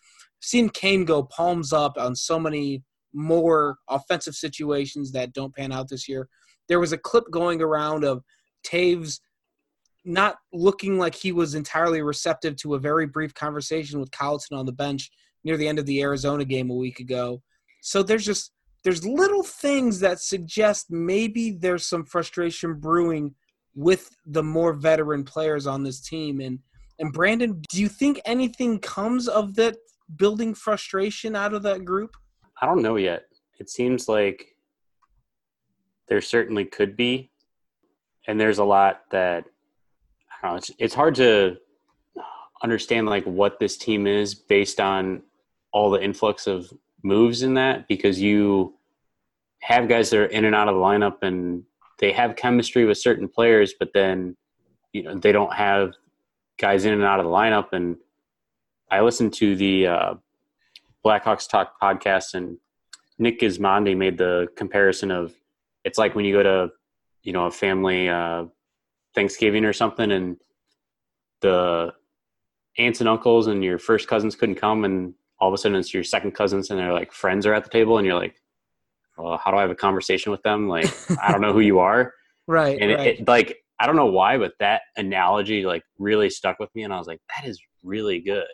[0.41, 5.89] seeing Kane go palms up on so many more offensive situations that don't pan out
[5.89, 6.27] this year.
[6.67, 8.21] There was a clip going around of
[8.65, 9.19] Toews
[10.03, 14.65] not looking like he was entirely receptive to a very brief conversation with Colliton on
[14.65, 15.09] the bench
[15.43, 17.41] near the end of the Arizona game a week ago.
[17.81, 18.51] So there's just
[18.83, 23.35] there's little things that suggest maybe there's some frustration brewing
[23.75, 26.59] with the more veteran players on this team and
[26.99, 29.77] and Brandon, do you think anything comes of that
[30.15, 32.15] building frustration out of that group?
[32.61, 33.25] I don't know yet.
[33.59, 34.55] It seems like
[36.07, 37.31] there certainly could be,
[38.27, 39.45] and there's a lot that
[40.31, 40.57] I don't know.
[40.57, 41.57] It's it's hard to
[42.63, 45.21] understand like what this team is based on
[45.71, 46.71] all the influx of
[47.03, 48.73] moves in that because you
[49.59, 51.63] have guys that are in and out of the lineup and
[51.99, 54.35] they have chemistry with certain players, but then
[54.93, 55.93] you know they don't have
[56.57, 57.73] guys in and out of the lineup.
[57.73, 57.97] And
[58.89, 60.13] I listened to the uh,
[61.03, 62.57] Blackhawks Talk podcast, and
[63.17, 65.33] Nick Gismondi made the comparison of
[65.83, 66.71] it's like when you go to
[67.23, 68.45] you know a family uh,
[69.15, 70.37] Thanksgiving or something, and
[71.41, 71.93] the
[72.77, 75.93] aunts and uncles and your first cousins couldn't come, and all of a sudden it's
[75.93, 78.35] your second cousins and they're like friends are at the table, and you're like,
[79.17, 80.67] well, how do I have a conversation with them?
[80.67, 80.87] Like
[81.21, 82.13] I don't know who you are,
[82.47, 82.77] Right.
[82.79, 83.07] and right.
[83.07, 86.83] it, it like I don't know why, but that analogy like really stuck with me,
[86.83, 88.47] and I was like, that is really good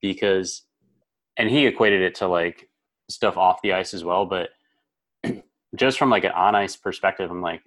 [0.00, 0.62] because,
[1.36, 2.68] and he equated it to like
[3.10, 4.50] stuff off the ice as well, but
[5.76, 7.62] just from like an on ice perspective, I'm like,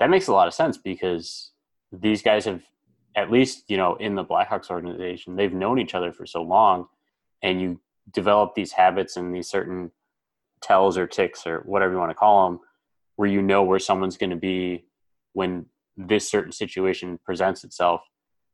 [0.00, 1.50] that makes a lot of sense because
[1.92, 2.62] these guys have
[3.16, 6.86] at least you know in the Blackhawks organization they've known each other for so long,
[7.42, 7.80] and you
[8.12, 9.90] develop these habits and these certain
[10.62, 12.60] tells or ticks or whatever you want to call them,
[13.16, 14.84] where you know where someone's going to be
[15.32, 18.02] when this certain situation presents itself,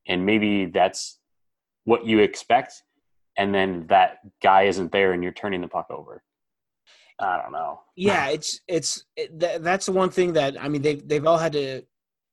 [0.07, 1.18] and maybe that's
[1.85, 2.83] what you expect,
[3.37, 6.23] and then that guy isn't there and you're turning the puck over.
[7.18, 7.81] I don't know.
[7.96, 11.37] yeah it's it's it, th- that's the one thing that i mean they've, they've all
[11.37, 11.83] had to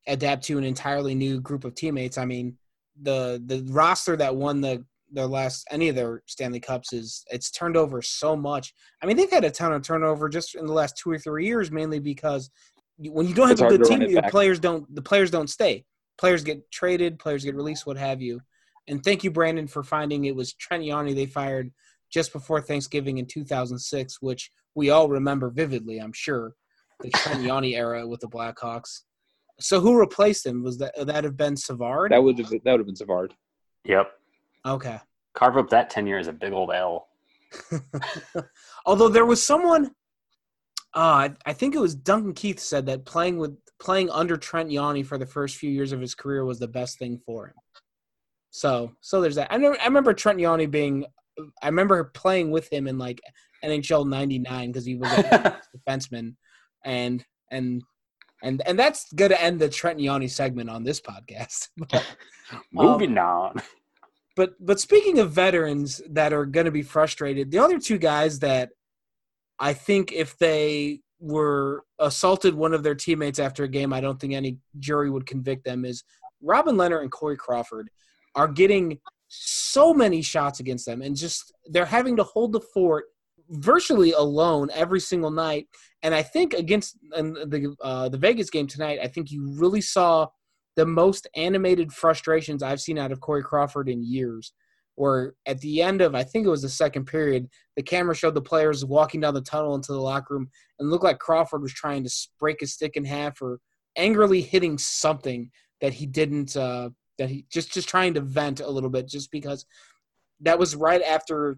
[0.08, 2.58] adapt to an entirely new group of teammates i mean
[3.02, 7.50] the the roster that won the their last any of their stanley cups is it's
[7.52, 10.74] turned over so much i mean they've had a ton of turnover just in the
[10.74, 12.50] last two or three years mainly because
[13.00, 14.32] when you don't have It's a good team the back.
[14.32, 15.86] players don't the players don't stay
[16.18, 18.42] players get traded players get released what have you
[18.88, 21.72] and thank you brandon for finding it was trent Yanni they fired
[22.10, 26.54] just before thanksgiving in 2006 which we all remember vividly, I'm sure,
[27.02, 29.02] the Trent Yawney era with the Blackhawks.
[29.60, 30.64] So who replaced him?
[30.64, 32.12] Was that that have been Savard?
[32.12, 33.34] That would have that would have been Savard.
[33.86, 34.12] Yep.
[34.66, 35.00] okay.
[35.34, 37.08] Carve up that tenure as a big old L.
[38.86, 39.86] Although there was someone,
[40.96, 44.70] uh, I, I think it was Duncan Keith said that playing with playing under Trent
[44.70, 47.54] Yawney for the first few years of his career was the best thing for him.
[48.50, 49.52] So so there's that.
[49.52, 51.06] I know I remember Trent Yawney being.
[51.62, 53.22] I remember playing with him in like
[53.64, 56.36] NHL '99 because he was a defenseman,
[56.84, 57.84] and and
[58.44, 61.70] and and that's going to end the Trent Yawney segment on this podcast.
[62.72, 63.62] Moving um, on.
[64.36, 68.40] But but speaking of veterans that are going to be frustrated, the other two guys
[68.40, 68.70] that
[69.60, 74.20] I think if they were assaulted one of their teammates after a game, I don't
[74.20, 75.86] think any jury would convict them.
[75.86, 76.04] Is
[76.42, 77.90] Robin Lehner and Corey Crawford
[78.36, 83.06] are getting so many shots against them, and just they're having to hold the fort
[83.50, 85.68] virtually alone every single night.
[86.04, 89.82] And I think against in the uh, the Vegas game tonight, I think you really
[89.82, 90.28] saw
[90.76, 94.54] the most animated frustrations I've seen out of Corey Crawford in years.
[94.96, 98.34] Where at the end of I think it was the second period, the camera showed
[98.34, 101.74] the players walking down the tunnel into the locker room and looked like Crawford was
[101.74, 103.60] trying to break his stick in half or
[103.96, 108.70] angrily hitting something that he didn't uh, that he just just trying to vent a
[108.70, 109.66] little bit just because
[110.42, 111.58] that was right after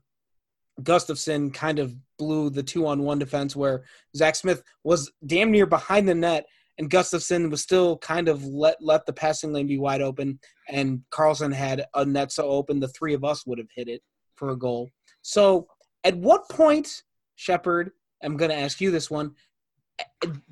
[0.83, 3.83] Gustafsson kind of blew the two on one defense where
[4.15, 6.45] Zach Smith was damn near behind the net
[6.77, 10.39] and Gustafsson was still kind of let let the passing lane be wide open
[10.69, 14.01] and Carlson had a net so open the three of us would have hit it
[14.35, 14.89] for a goal.
[15.21, 15.67] So
[16.03, 17.03] at what point,
[17.35, 17.91] Shepard,
[18.23, 19.35] I'm gonna ask you this one.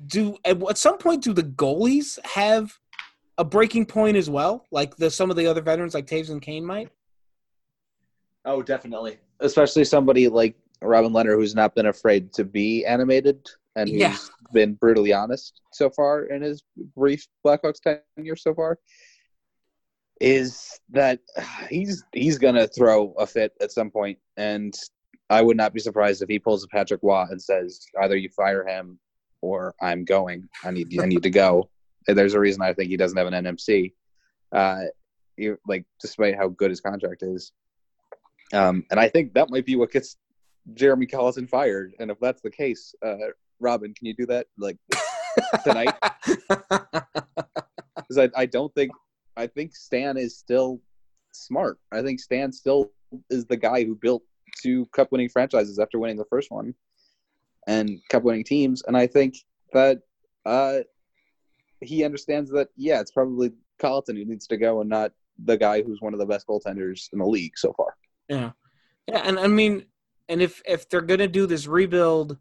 [0.06, 2.78] Do at, some point do the goalies have
[3.38, 6.42] a breaking point as well, like the some of the other veterans like Toews and
[6.42, 6.90] Kane might?
[8.44, 9.18] Oh, definitely.
[9.40, 14.16] Especially somebody like Robin Lehner, who's not been afraid to be animated and who's Yeah.
[14.52, 16.62] been brutally honest so far in his
[16.96, 17.80] brief Blackhawks
[18.16, 18.78] tenure so far.
[20.20, 21.20] Is that
[21.70, 24.76] he's he's gonna throw a fit at some point, and
[25.30, 28.28] I would not be surprised if he pulls a Patrick Roy and says either you
[28.30, 28.98] fire him
[29.42, 30.48] or I'm going.
[30.64, 31.70] I need I need to go.
[32.08, 33.92] There's a reason I think he doesn't have an NMC.
[34.50, 34.84] Uh,
[35.36, 37.52] you, like despite how good his contract is,
[38.52, 40.16] um, and I think that might be what gets
[40.74, 41.92] Jeremy Colliton fired.
[41.98, 43.16] And if that's the case, uh,
[43.60, 44.76] Robin, can you do that like
[45.64, 45.94] tonight?
[46.48, 48.92] Because I, I don't think
[49.36, 50.80] I think Stan is still
[51.32, 51.78] smart.
[51.92, 52.90] I think Stan still
[53.30, 54.22] is the guy who built
[54.60, 56.74] two cup winning franchises after winning the first one
[57.66, 58.82] and cup winning teams.
[58.86, 59.36] And I think
[59.72, 60.00] that
[60.44, 60.78] uh,
[61.80, 65.12] he understands that yeah, it's probably Colliton who needs to go and not
[65.44, 67.94] the guy who's one of the best goaltenders in the league so far.
[68.28, 68.50] Yeah.
[69.06, 69.86] Yeah, and I mean,
[70.28, 72.36] and if if they're gonna do this rebuild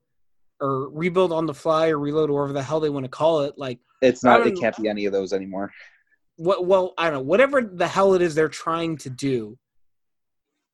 [0.60, 3.42] or rebuild on the fly or reload or whatever the hell they want to call
[3.42, 4.46] it, like It's not.
[4.46, 5.72] It can't be any of those anymore.
[6.36, 9.58] what well i don't know whatever the hell it is they're trying to do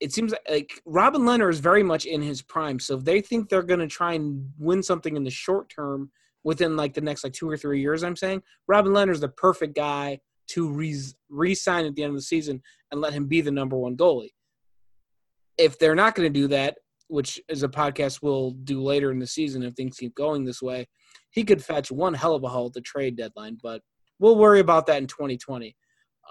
[0.02, 3.48] it seems like Robin Lehner is very much in his prime so if they think
[3.48, 6.12] they're going to try and win something in the short term
[6.44, 9.30] within like the next like two or three years i'm saying Robin Lehner is the
[9.30, 13.40] perfect guy to re- re-sign at the end of the season and let him be
[13.40, 14.34] the number one goalie
[15.58, 19.20] if they're not going to do that which is a podcast we'll do later in
[19.20, 20.88] the season if things keep going this way
[21.32, 23.82] he could fetch one hell of a haul at the trade deadline but
[24.20, 25.76] we'll worry about that in 2020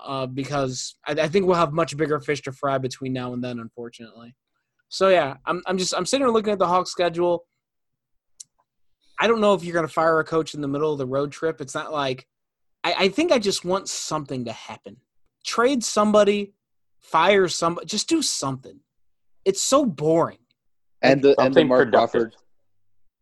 [0.04, 3.42] uh, because I, I think we'll have much bigger fish to fry between now and
[3.42, 4.34] then, unfortunately.
[4.88, 7.44] So yeah, I'm I'm just I'm sitting here looking at the Hawks schedule.
[9.18, 11.06] I don't know if you're going to fire a coach in the middle of the
[11.06, 11.60] road trip.
[11.60, 12.26] It's not like
[12.82, 14.96] I, I think I just want something to happen.
[15.44, 16.54] Trade somebody,
[17.00, 18.80] fire somebody, just do something.
[19.44, 20.38] It's so boring.
[21.02, 22.10] And the and the Mark productive.
[22.12, 22.36] Crawford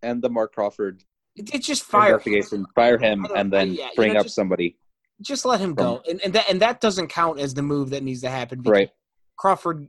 [0.03, 1.03] and the Marc Crawford
[1.37, 2.13] It, it's just fire.
[2.13, 2.67] investigation.
[2.75, 4.77] Fire him and then yeah, you bring know, up just- somebody.
[5.23, 8.03] Just let him go, and and that and that doesn't count as the move that
[8.03, 8.63] needs to happen.
[8.63, 8.91] Right.
[9.37, 9.87] Crawford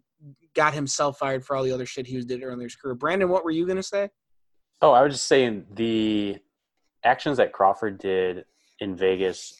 [0.53, 2.95] got himself fired for all the other shit he was did earlier in his career.
[2.95, 4.09] Brandon, what were you gonna say?
[4.81, 6.37] Oh, I was just saying the
[7.05, 8.43] actions that Crawford did
[8.81, 9.57] in Vegas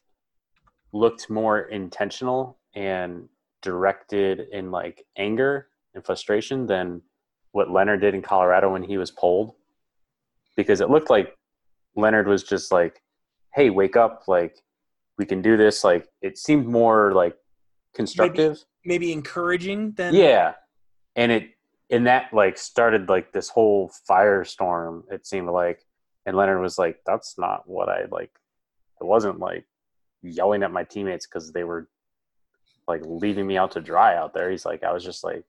[0.91, 3.29] looked more intentional and
[3.61, 7.01] directed in like anger and frustration than
[7.51, 9.53] what Lehner did in Colorado when he was pulled.
[10.55, 11.35] Because it looked like
[11.97, 13.01] Lehner was just like,
[13.53, 14.23] "Hey, wake up!
[14.27, 14.57] Like,
[15.17, 17.35] we can do this." Like, it seemed more like
[17.93, 18.63] constructive.
[18.85, 20.53] Maybe encouraging than Yeah,
[21.15, 21.51] and it
[21.89, 25.03] and that like started like this whole firestorm.
[25.11, 25.85] It seemed like,
[26.25, 28.31] and Lehner was like, "That's not what I like."
[28.99, 29.65] It wasn't like
[30.21, 31.89] yelling at my teammates because they were
[32.87, 34.51] like leaving me out to dry out there.
[34.51, 35.43] He's like, I was just like,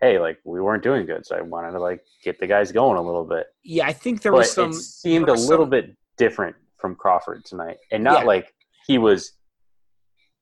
[0.00, 2.98] "Hey, like we weren't doing good, so I wanted to like get the guys going
[2.98, 4.70] a little bit." Yeah, I think there but was some.
[4.70, 8.26] it seemed a little some- bit different from Crawford tonight, and not Yeah.
[8.26, 8.54] like
[8.86, 9.32] he was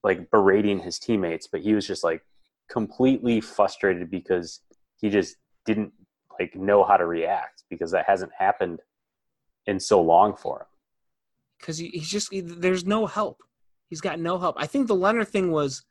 [0.02, 2.22] like berating his teammates, but he was just like
[2.68, 4.60] completely frustrated because
[5.00, 5.92] he just didn't
[6.38, 8.80] like know how to react because that hasn't happened
[9.66, 10.66] in so long for him.
[11.58, 13.42] because he, he's just he, there's no help.
[13.88, 14.56] He's got no help.
[14.58, 15.84] I think the Lehner thing was,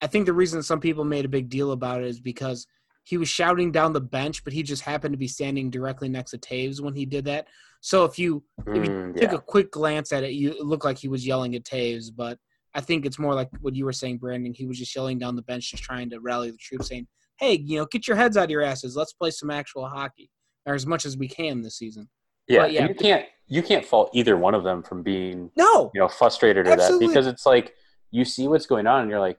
[0.00, 2.66] I think the reason some people made a big deal about it is because
[3.04, 6.32] he was shouting down the bench, but he just happened to be standing directly next
[6.32, 7.46] to Toews when he did that.
[7.80, 8.42] So if you
[8.74, 11.26] if you Mm, took a quick glance at it, you it looked like he was
[11.26, 12.38] yelling at Toews, but
[12.74, 14.52] I think it's more like what you were saying, Brandon.
[14.52, 17.06] He was just yelling down the bench, just trying to rally the troops, saying,
[17.38, 18.96] "Hey, you know, get your heads out of your asses.
[18.96, 20.30] Let's play some actual hockey,
[20.66, 22.08] or as much as we can this season."
[22.48, 22.88] yeah, but yeah.
[22.88, 26.66] you can't you can't fault either one of them from being No, you know frustrated
[26.66, 27.74] or that because it's like
[28.10, 29.38] you see what's going on and you're like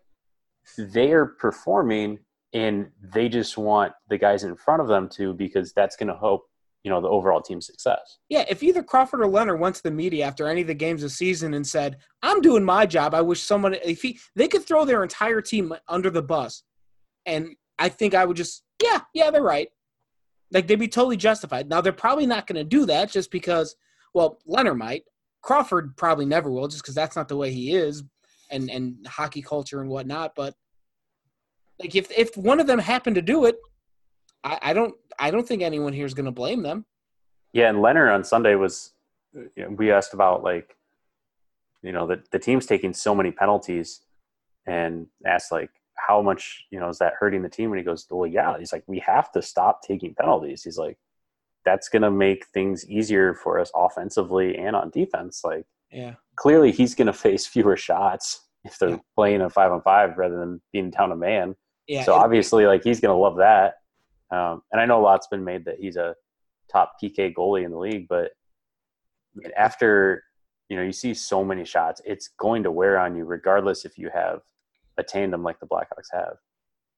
[0.78, 2.20] they are performing
[2.56, 6.18] and they just want the guys in front of them to because that's going to
[6.18, 6.46] help
[6.84, 9.92] you know the overall team success Yeah, if either Crawford or Lehner went to the
[9.92, 13.14] media after any of the games this season and said, "I'm doing my job.
[13.14, 16.64] I wish someone if he they could throw their entire team under the bus,"
[17.26, 19.68] and I think I would just, yeah, yeah, they're right.
[20.52, 21.70] Like they'd be totally justified.
[21.70, 23.76] Now they're probably not going to do that just because,
[24.14, 25.04] well, Lehner might.
[25.42, 28.04] Crawford probably never will, just because that's not the way he is,
[28.52, 30.34] and and hockey culture and whatnot.
[30.36, 30.54] But
[31.80, 33.58] like if if one of them happened to do it,
[34.44, 36.86] I, I don't I don't think anyone here is going to blame them.
[37.54, 38.92] yeah and Lehner on sunday was
[39.34, 40.76] you know, we asked about like
[41.82, 44.02] you know the, the team's taking so many penalties
[44.66, 45.70] and asked like
[46.08, 48.74] how much you know is that hurting the team and he goes well yeah he's
[48.74, 50.98] like we have to stop taking penalties he's like
[51.66, 56.16] that's going to make things easier for us offensively and on defense like Yeah.
[56.36, 58.98] clearly he's going to face fewer shots if they're Yeah.
[59.16, 61.56] playing a five on five rather than being down a man.
[61.88, 62.04] Yeah.
[62.04, 63.76] so obviously, like he's going to love that.
[64.32, 66.16] Um, and I know a lot's been made that he's a
[66.72, 68.32] top PK goalie in the league, but
[69.36, 70.24] I mean, after
[70.70, 73.98] you know you see so many shots, it's going to wear on you, regardless if
[73.98, 74.42] you have
[74.98, 76.38] a tandem like the Blackhawks have.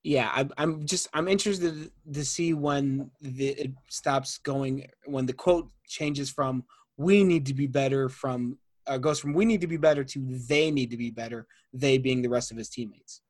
[0.04, 5.34] yeah, I'm, I'm just I'm interested to see when the, it stops going when the
[5.34, 6.64] quote changes from
[6.96, 8.58] "we need to be better" from
[8.88, 11.98] uh, goes from "we need to be better" to "they need to be better." They
[11.98, 13.22] being the rest of his teammates.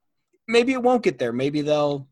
[0.47, 1.33] Maybe it won't get there.
[1.33, 2.07] Maybe they'll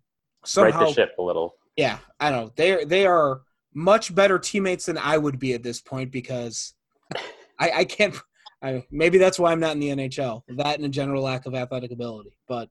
[0.45, 0.79] somehow.
[0.79, 1.55] right the ship a little.
[1.75, 3.41] Yeah, I don't know they they are
[3.73, 6.73] much better teammates than I would be at this point because
[7.59, 8.15] I, I can't.
[8.63, 10.41] I, maybe that's why I'm not in the NHL.
[10.57, 12.31] That and a general lack of athletic ability.
[12.47, 12.69] But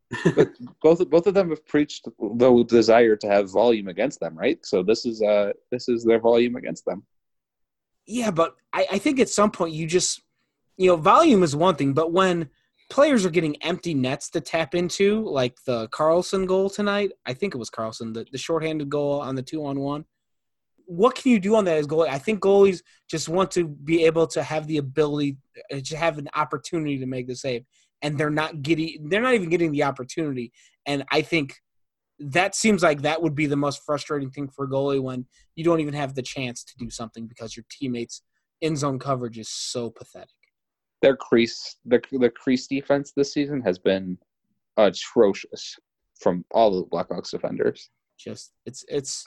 [0.82, 4.58] both both of them have preached the desire to have volume against them, right?
[4.64, 7.04] So this is uh this is their volume against them.
[8.06, 10.22] yeah, but I, I think at some point you just
[10.76, 12.48] you know volume is one thing, but when
[12.90, 17.12] players are getting empty nets to tap into, like the Carlson goal tonight.
[17.26, 20.04] I think it was Carlson, the, the shorthanded goal on the two on one.
[20.86, 22.08] What can you do on that as goalie?
[22.08, 25.38] I think goalies just want to be able to have the ability
[25.72, 27.64] uh, to have an opportunity to make the save,
[28.02, 29.08] and they're not getting.
[29.08, 30.52] They're not even getting the opportunity.
[30.84, 31.54] And I think
[32.18, 35.26] that seems like that would be the most frustrating thing for a goalie when
[35.56, 38.22] you don't even have the chance to do something because your teammates
[38.60, 40.28] in zone coverage is so pathetic.
[41.04, 44.16] Their crease, the the crease defense this season has been
[44.78, 45.76] atrocious
[46.18, 47.90] from all the Blackhawks defenders.
[48.18, 49.26] Just it's it's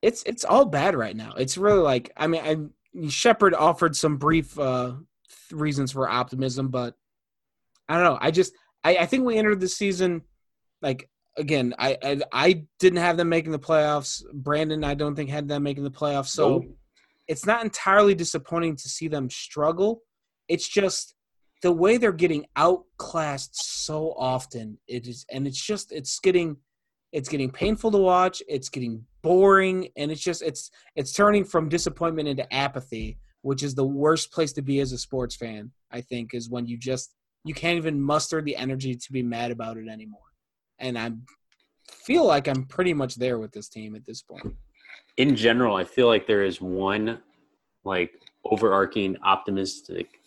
[0.00, 1.32] it's it's all bad right now.
[1.36, 4.92] It's really like I mean I Shepard offered some brief uh
[5.50, 6.94] reasons for optimism, but
[7.88, 8.18] I don't know.
[8.20, 8.52] I just
[8.84, 10.22] I, I think we entered the season
[10.82, 14.22] like again, I, I, I didn't have them making the playoffs.
[14.32, 16.28] Brandon, I don't think had them making the playoffs.
[16.28, 16.76] So Nope.
[17.26, 20.02] it's not entirely disappointing to see them struggle.
[20.48, 21.14] It's just
[21.62, 24.78] the way they're getting outclassed so often.
[24.88, 26.56] It is, and it's just it's getting
[27.12, 28.42] it's getting painful to watch.
[28.48, 33.74] It's getting boring, and it's just it's it's turning from disappointment into apathy, which is
[33.74, 35.70] the worst place to be as a sports fan.
[35.90, 37.14] I think is when you just
[37.44, 40.20] you can't even muster the energy to be mad about it anymore
[40.82, 41.12] and I
[41.88, 44.54] feel like I'm pretty much there with this team at this point.
[45.16, 47.20] in general, I feel like there is one
[47.84, 48.12] like
[48.44, 50.20] overarching optimistic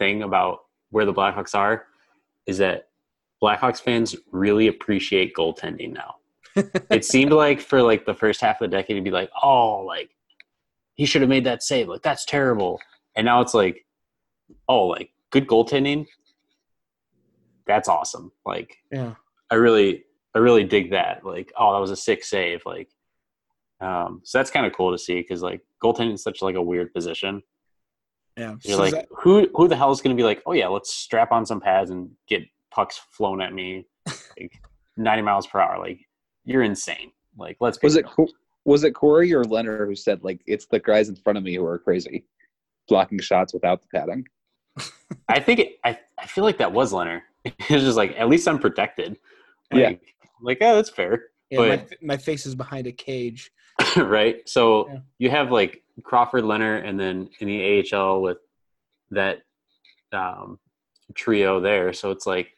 [0.00, 1.84] thing about where the Blackhawks are
[2.46, 2.88] is that
[3.40, 6.16] Blackhawks fans really appreciate goaltending now.
[6.90, 9.84] it seemed like for like the first half of the decade to be like, oh,
[9.86, 10.10] like
[10.94, 11.88] he should have made that save.
[11.88, 12.80] Like that's terrible.
[13.14, 13.86] And now it's like,
[14.68, 16.06] oh, like good goaltending.
[17.66, 18.32] That's awesome.
[18.44, 19.14] Like Yeah.
[19.50, 21.24] I really, I really dig that.
[21.24, 22.62] Like, oh, that was a sick save.
[22.66, 22.88] Like,
[23.80, 26.62] um, so that's kind of cool to see because like goaltending is such like a
[26.62, 27.42] weird position.
[28.36, 28.56] Yeah.
[28.62, 30.68] You're So like, that- who, who the hell is going to be like, oh yeah,
[30.68, 33.86] let's strap on some pads and get pucks flown at me,
[34.38, 34.60] like
[34.96, 35.78] 90 miles per hour.
[35.78, 36.00] Like,
[36.44, 37.12] you're insane.
[37.36, 37.78] Like, let's.
[37.78, 38.06] be Was it.
[38.06, 38.28] Co-
[38.66, 41.54] was it Corey or Lehner who said like it's the guys in front of me
[41.54, 42.24] who are crazy,
[42.88, 44.26] blocking shots without the padding?
[45.28, 47.22] I think it, I, I feel like that was Lehner.
[47.44, 49.16] It's just like at least I'm protected.
[49.72, 49.88] Yeah.
[49.88, 50.02] Like,
[50.42, 51.24] like yeah, that's fair.
[51.50, 53.50] yeah, my, but- my face is behind a cage.
[53.96, 54.46] right?
[54.48, 54.98] So Yeah.
[55.18, 58.38] you have like Crawford, Lehner, and then in the AHL with
[59.10, 59.42] that
[60.12, 60.58] um,
[61.14, 61.92] trio there.
[61.92, 62.50] So it's like,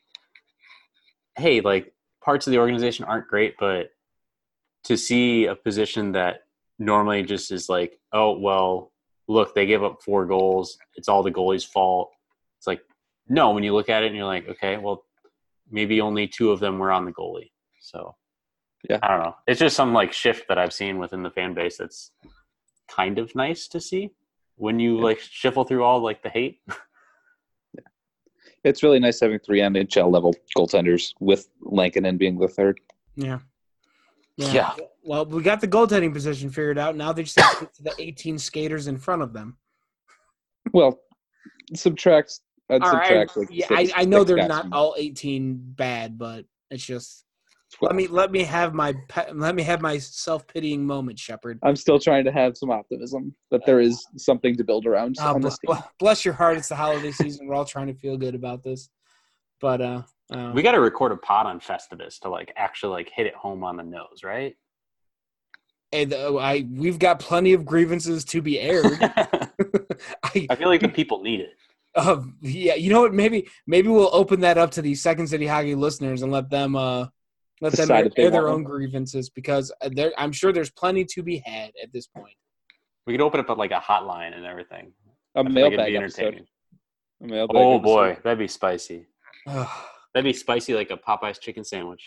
[1.36, 3.90] hey, like parts of the organization aren't great, but
[4.84, 6.42] to see a position that
[6.78, 8.92] normally just is like, oh well,
[9.28, 10.78] look, they gave up four goals.
[10.96, 12.10] It's all the goalie's fault.
[12.58, 12.82] It's like,
[13.28, 15.04] no, when you look at it and you're like, okay, well,
[15.70, 17.50] maybe only two of them were on the goalie.
[17.80, 18.14] So
[18.88, 18.98] Yeah.
[19.02, 19.36] I don't know.
[19.46, 22.10] It's just some like shift that I've seen within the fan base that's
[22.96, 24.10] kind of nice to see
[24.56, 25.02] when you Yeah.
[25.04, 26.60] like shuffle through all like the hate.
[28.64, 32.78] It's really nice having three NHL level goaltenders with Lankinen being the third.
[33.16, 33.40] Yeah.
[34.36, 34.74] Yeah.
[35.02, 36.94] Well, we got the goaltending position figured out.
[36.96, 39.56] Now they just have to get to the 18 skaters in front of them.
[40.72, 41.00] Well,
[41.74, 42.38] subtract.
[42.70, 43.02] I'd All right.
[43.28, 43.36] subtract.
[43.36, 47.24] like, yeah, six- I, I know they're guys not all 18 bad, but it's just
[47.80, 48.94] let me let me have my
[49.32, 51.58] let me have my self pitying moment, Shepard.
[51.62, 55.34] I'm still trying to have some optimism that there is something to build around Oh,
[55.34, 55.74] on bl- this team.
[55.74, 56.58] bl- bless your heart.
[56.58, 57.46] It's the holiday season.
[57.46, 58.90] We're all trying to feel good about this,
[59.60, 60.02] but uh,
[60.32, 63.34] uh We got to record a pod on Festivus to like actually like hit it
[63.34, 64.54] home on the nose, right?
[65.92, 68.98] and, uh, I we've got plenty of grievances to be aired.
[69.02, 71.50] I I, feel like the people need it.
[71.94, 73.12] uh, yeah, you know what?
[73.12, 76.76] Maybe maybe we'll open that up to the Second City Hockey listeners and let them
[76.76, 77.06] uh
[77.62, 78.64] let them Decide air, air their own one.
[78.64, 82.34] grievances because uh, there I'm sure there's plenty to be had at this point.
[83.06, 84.92] We could open up like a hotline and everything.
[85.34, 86.20] A I feel like mailbag episode.
[86.24, 86.46] entertaining.
[87.22, 87.82] A mailbag Oh episode.
[87.84, 89.06] boy, that'd be spicy.
[89.46, 92.06] That'd be spicy like a Popeye's chicken sandwich.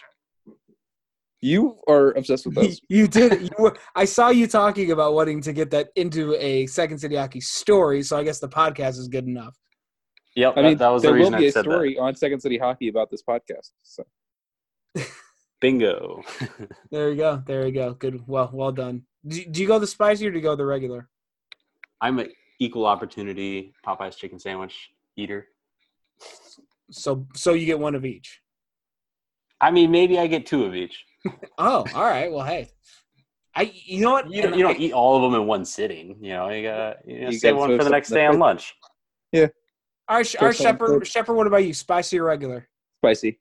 [1.41, 2.81] You are obsessed with you, those.
[2.89, 3.41] you did.
[3.41, 7.15] You were, I saw you talking about wanting to get that into a Second City
[7.15, 9.55] Hockey story, so I guess the podcast is good enough.
[10.35, 12.15] Yep, I that, mean, that was there the will be I a said story on
[12.15, 13.71] Second City Hockey about this podcast.
[13.83, 14.03] So
[14.95, 15.07] that.
[15.65, 16.21] Bingo.
[16.91, 17.41] There you go.
[17.43, 17.93] There you go.
[17.95, 18.21] Good.
[18.27, 19.01] Well, well done.
[19.27, 21.09] Do, do you go the spicy or do you go the regular?
[21.99, 25.47] I'm an equal opportunity Popeye's chicken sandwich eater.
[26.91, 28.41] So so you get one of each.
[29.59, 31.03] I mean, maybe I get two of each.
[31.57, 32.31] Oh, all right.
[32.31, 32.69] Well, hey,
[33.55, 34.29] I you know what?
[34.29, 36.17] You don't, you don't I- eat all of them in one sitting.
[36.21, 38.33] You know, you got you know, You save gotta one for the next day on
[38.33, 38.39] fridge.
[38.41, 38.75] lunch.
[40.07, 40.89] All right, Sh- Throw all right, some Shepard.
[40.89, 41.07] food.
[41.07, 41.73] Shepard, what about you?
[41.73, 42.67] Spicy or regular?
[42.99, 43.39] spicy.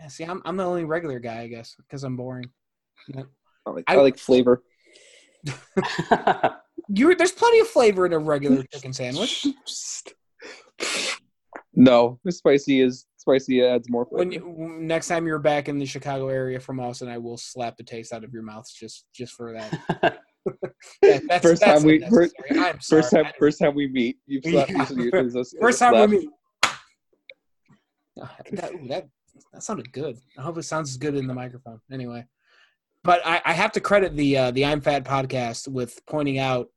[0.00, 2.50] Yeah, see, I'm I'm the only regular guy, I guess, because I'm boring.
[3.16, 3.24] I
[3.70, 4.62] like, I- I, like flavor.
[6.88, 9.44] You there's plenty of flavor in a regular chicken sandwich.
[11.78, 14.18] No, spicy is spicy adds more flavor.
[14.20, 17.36] When you, next time you're back in the Chicago area from us, and I will
[17.36, 20.18] slap the taste out of your mouth just just for that.
[21.02, 22.30] Yeah, that's, First that's time we- unnecessary.
[22.88, 24.84] First time, first time we meet, you slap Yeah.
[25.60, 26.08] First time slap.
[26.08, 26.28] we meet.
[28.52, 29.08] That, ooh, that
[29.52, 30.18] that sounded good.
[30.38, 31.80] I hope it sounds as good in the microphone.
[31.92, 32.24] Anyway,
[33.04, 36.68] but I, I have to credit the uh, the I'm Fat podcast with pointing out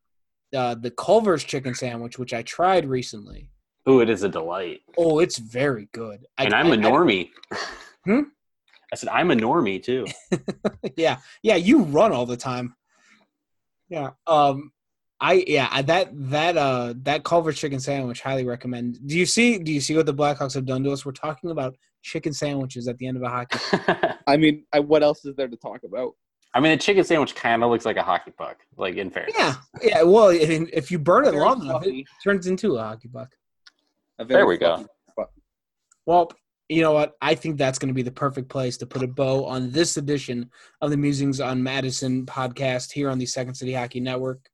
[0.55, 3.49] uh, the Culver's chicken sandwich, which I tried recently.
[3.85, 4.81] Oh, it is a delight.
[4.97, 6.25] Oh, it's very good.
[6.37, 7.29] I- And I'm I- a normie.
[8.05, 8.21] Hmm?
[8.91, 10.05] I said I'm a normie too.
[10.95, 11.55] Yeah, yeah.
[11.57, 12.75] You run all the time.
[13.89, 14.11] Yeah.
[14.27, 14.71] Um.
[15.21, 18.99] I yeah that that uh that Culver's chicken sandwich highly recommend.
[19.05, 21.05] Do you see do you see what the Blackhawks have done to us?
[21.05, 23.59] We're talking about chicken sandwiches at the end of a hockey.
[24.27, 26.13] I mean, I, what else is there to talk about?
[26.53, 28.57] I mean, a chicken sandwich kind of looks like a hockey puck.
[28.77, 29.35] Like in fairness.
[29.37, 30.03] Yeah, yeah.
[30.03, 33.29] Well, if, if you burn it Very long enough, it turns into a hockey puck.
[34.17, 34.87] A There we go.
[35.15, 35.31] puck.
[36.05, 36.31] Well,
[36.69, 37.17] you know what?
[37.21, 39.97] I think that's going to be the perfect place to put a bow on this
[39.97, 40.49] edition
[40.81, 44.49] of the Musings on Madison podcast here on the Second City Hockey Network.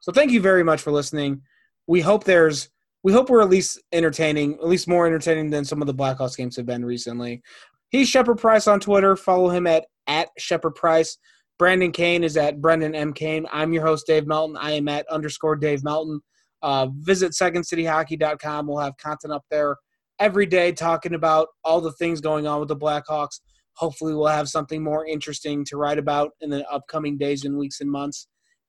[0.00, 1.42] So thank you very much for listening.
[1.86, 2.68] We hope there's
[3.02, 6.36] we hope we're at least entertaining, at least more entertaining than some of the Blackhawks
[6.36, 7.42] games have been recently.
[7.90, 9.16] He's Shepard Price on Twitter.
[9.16, 11.18] Follow him at at Shepard Price.
[11.58, 13.12] Brandon Kane is at Brendan M.
[13.12, 13.46] Kane.
[13.52, 14.56] I'm your host, Dave Melton.
[14.56, 16.20] I am at underscore Dave Melton.
[16.62, 18.66] Uh, visit secondcityhockey.com.
[18.66, 19.76] We'll have content up there
[20.18, 23.40] every day talking about all the things going on with the Blackhawks.
[23.74, 27.80] Hopefully, we'll have something more interesting to write about in the upcoming days and weeks
[27.80, 28.26] and months.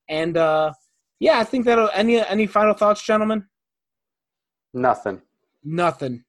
[0.09, 0.73] And uh,
[1.21, 1.91] yeah, I think that'll.
[1.93, 3.45] Any any final thoughts, gentlemen?
[4.73, 5.21] Nothing.
[5.63, 6.23] Nothing.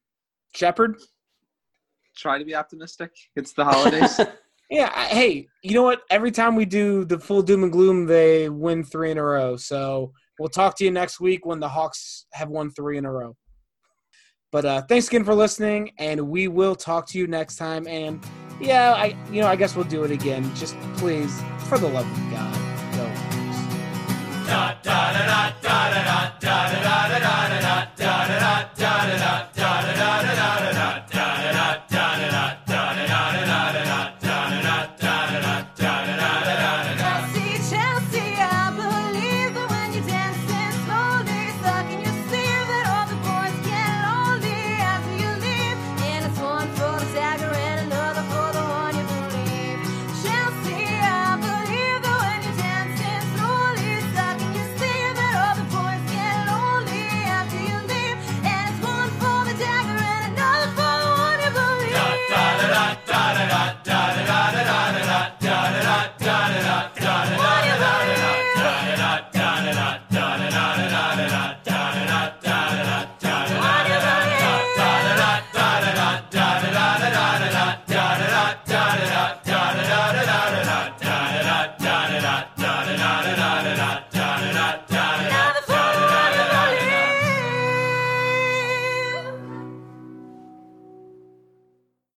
[0.55, 0.99] Shepard.
[2.14, 3.11] Try to be optimistic.
[3.34, 4.20] It's the holidays.
[4.70, 4.90] Yeah.
[4.95, 6.01] I, hey, you know what?
[6.09, 9.55] Every time we do the full doom and gloom, they win three in a row.
[9.55, 13.12] So we'll talk to you next week when the Hawks have won three in a
[13.12, 13.36] row.
[14.51, 17.86] But uh, thanks again for listening, and we will talk to you next time.
[17.86, 18.24] And
[18.62, 20.51] yeah, I you know I guess we'll do it again.
[20.55, 22.62] Just please, for the love of God,
[24.53, 25.62] da da da da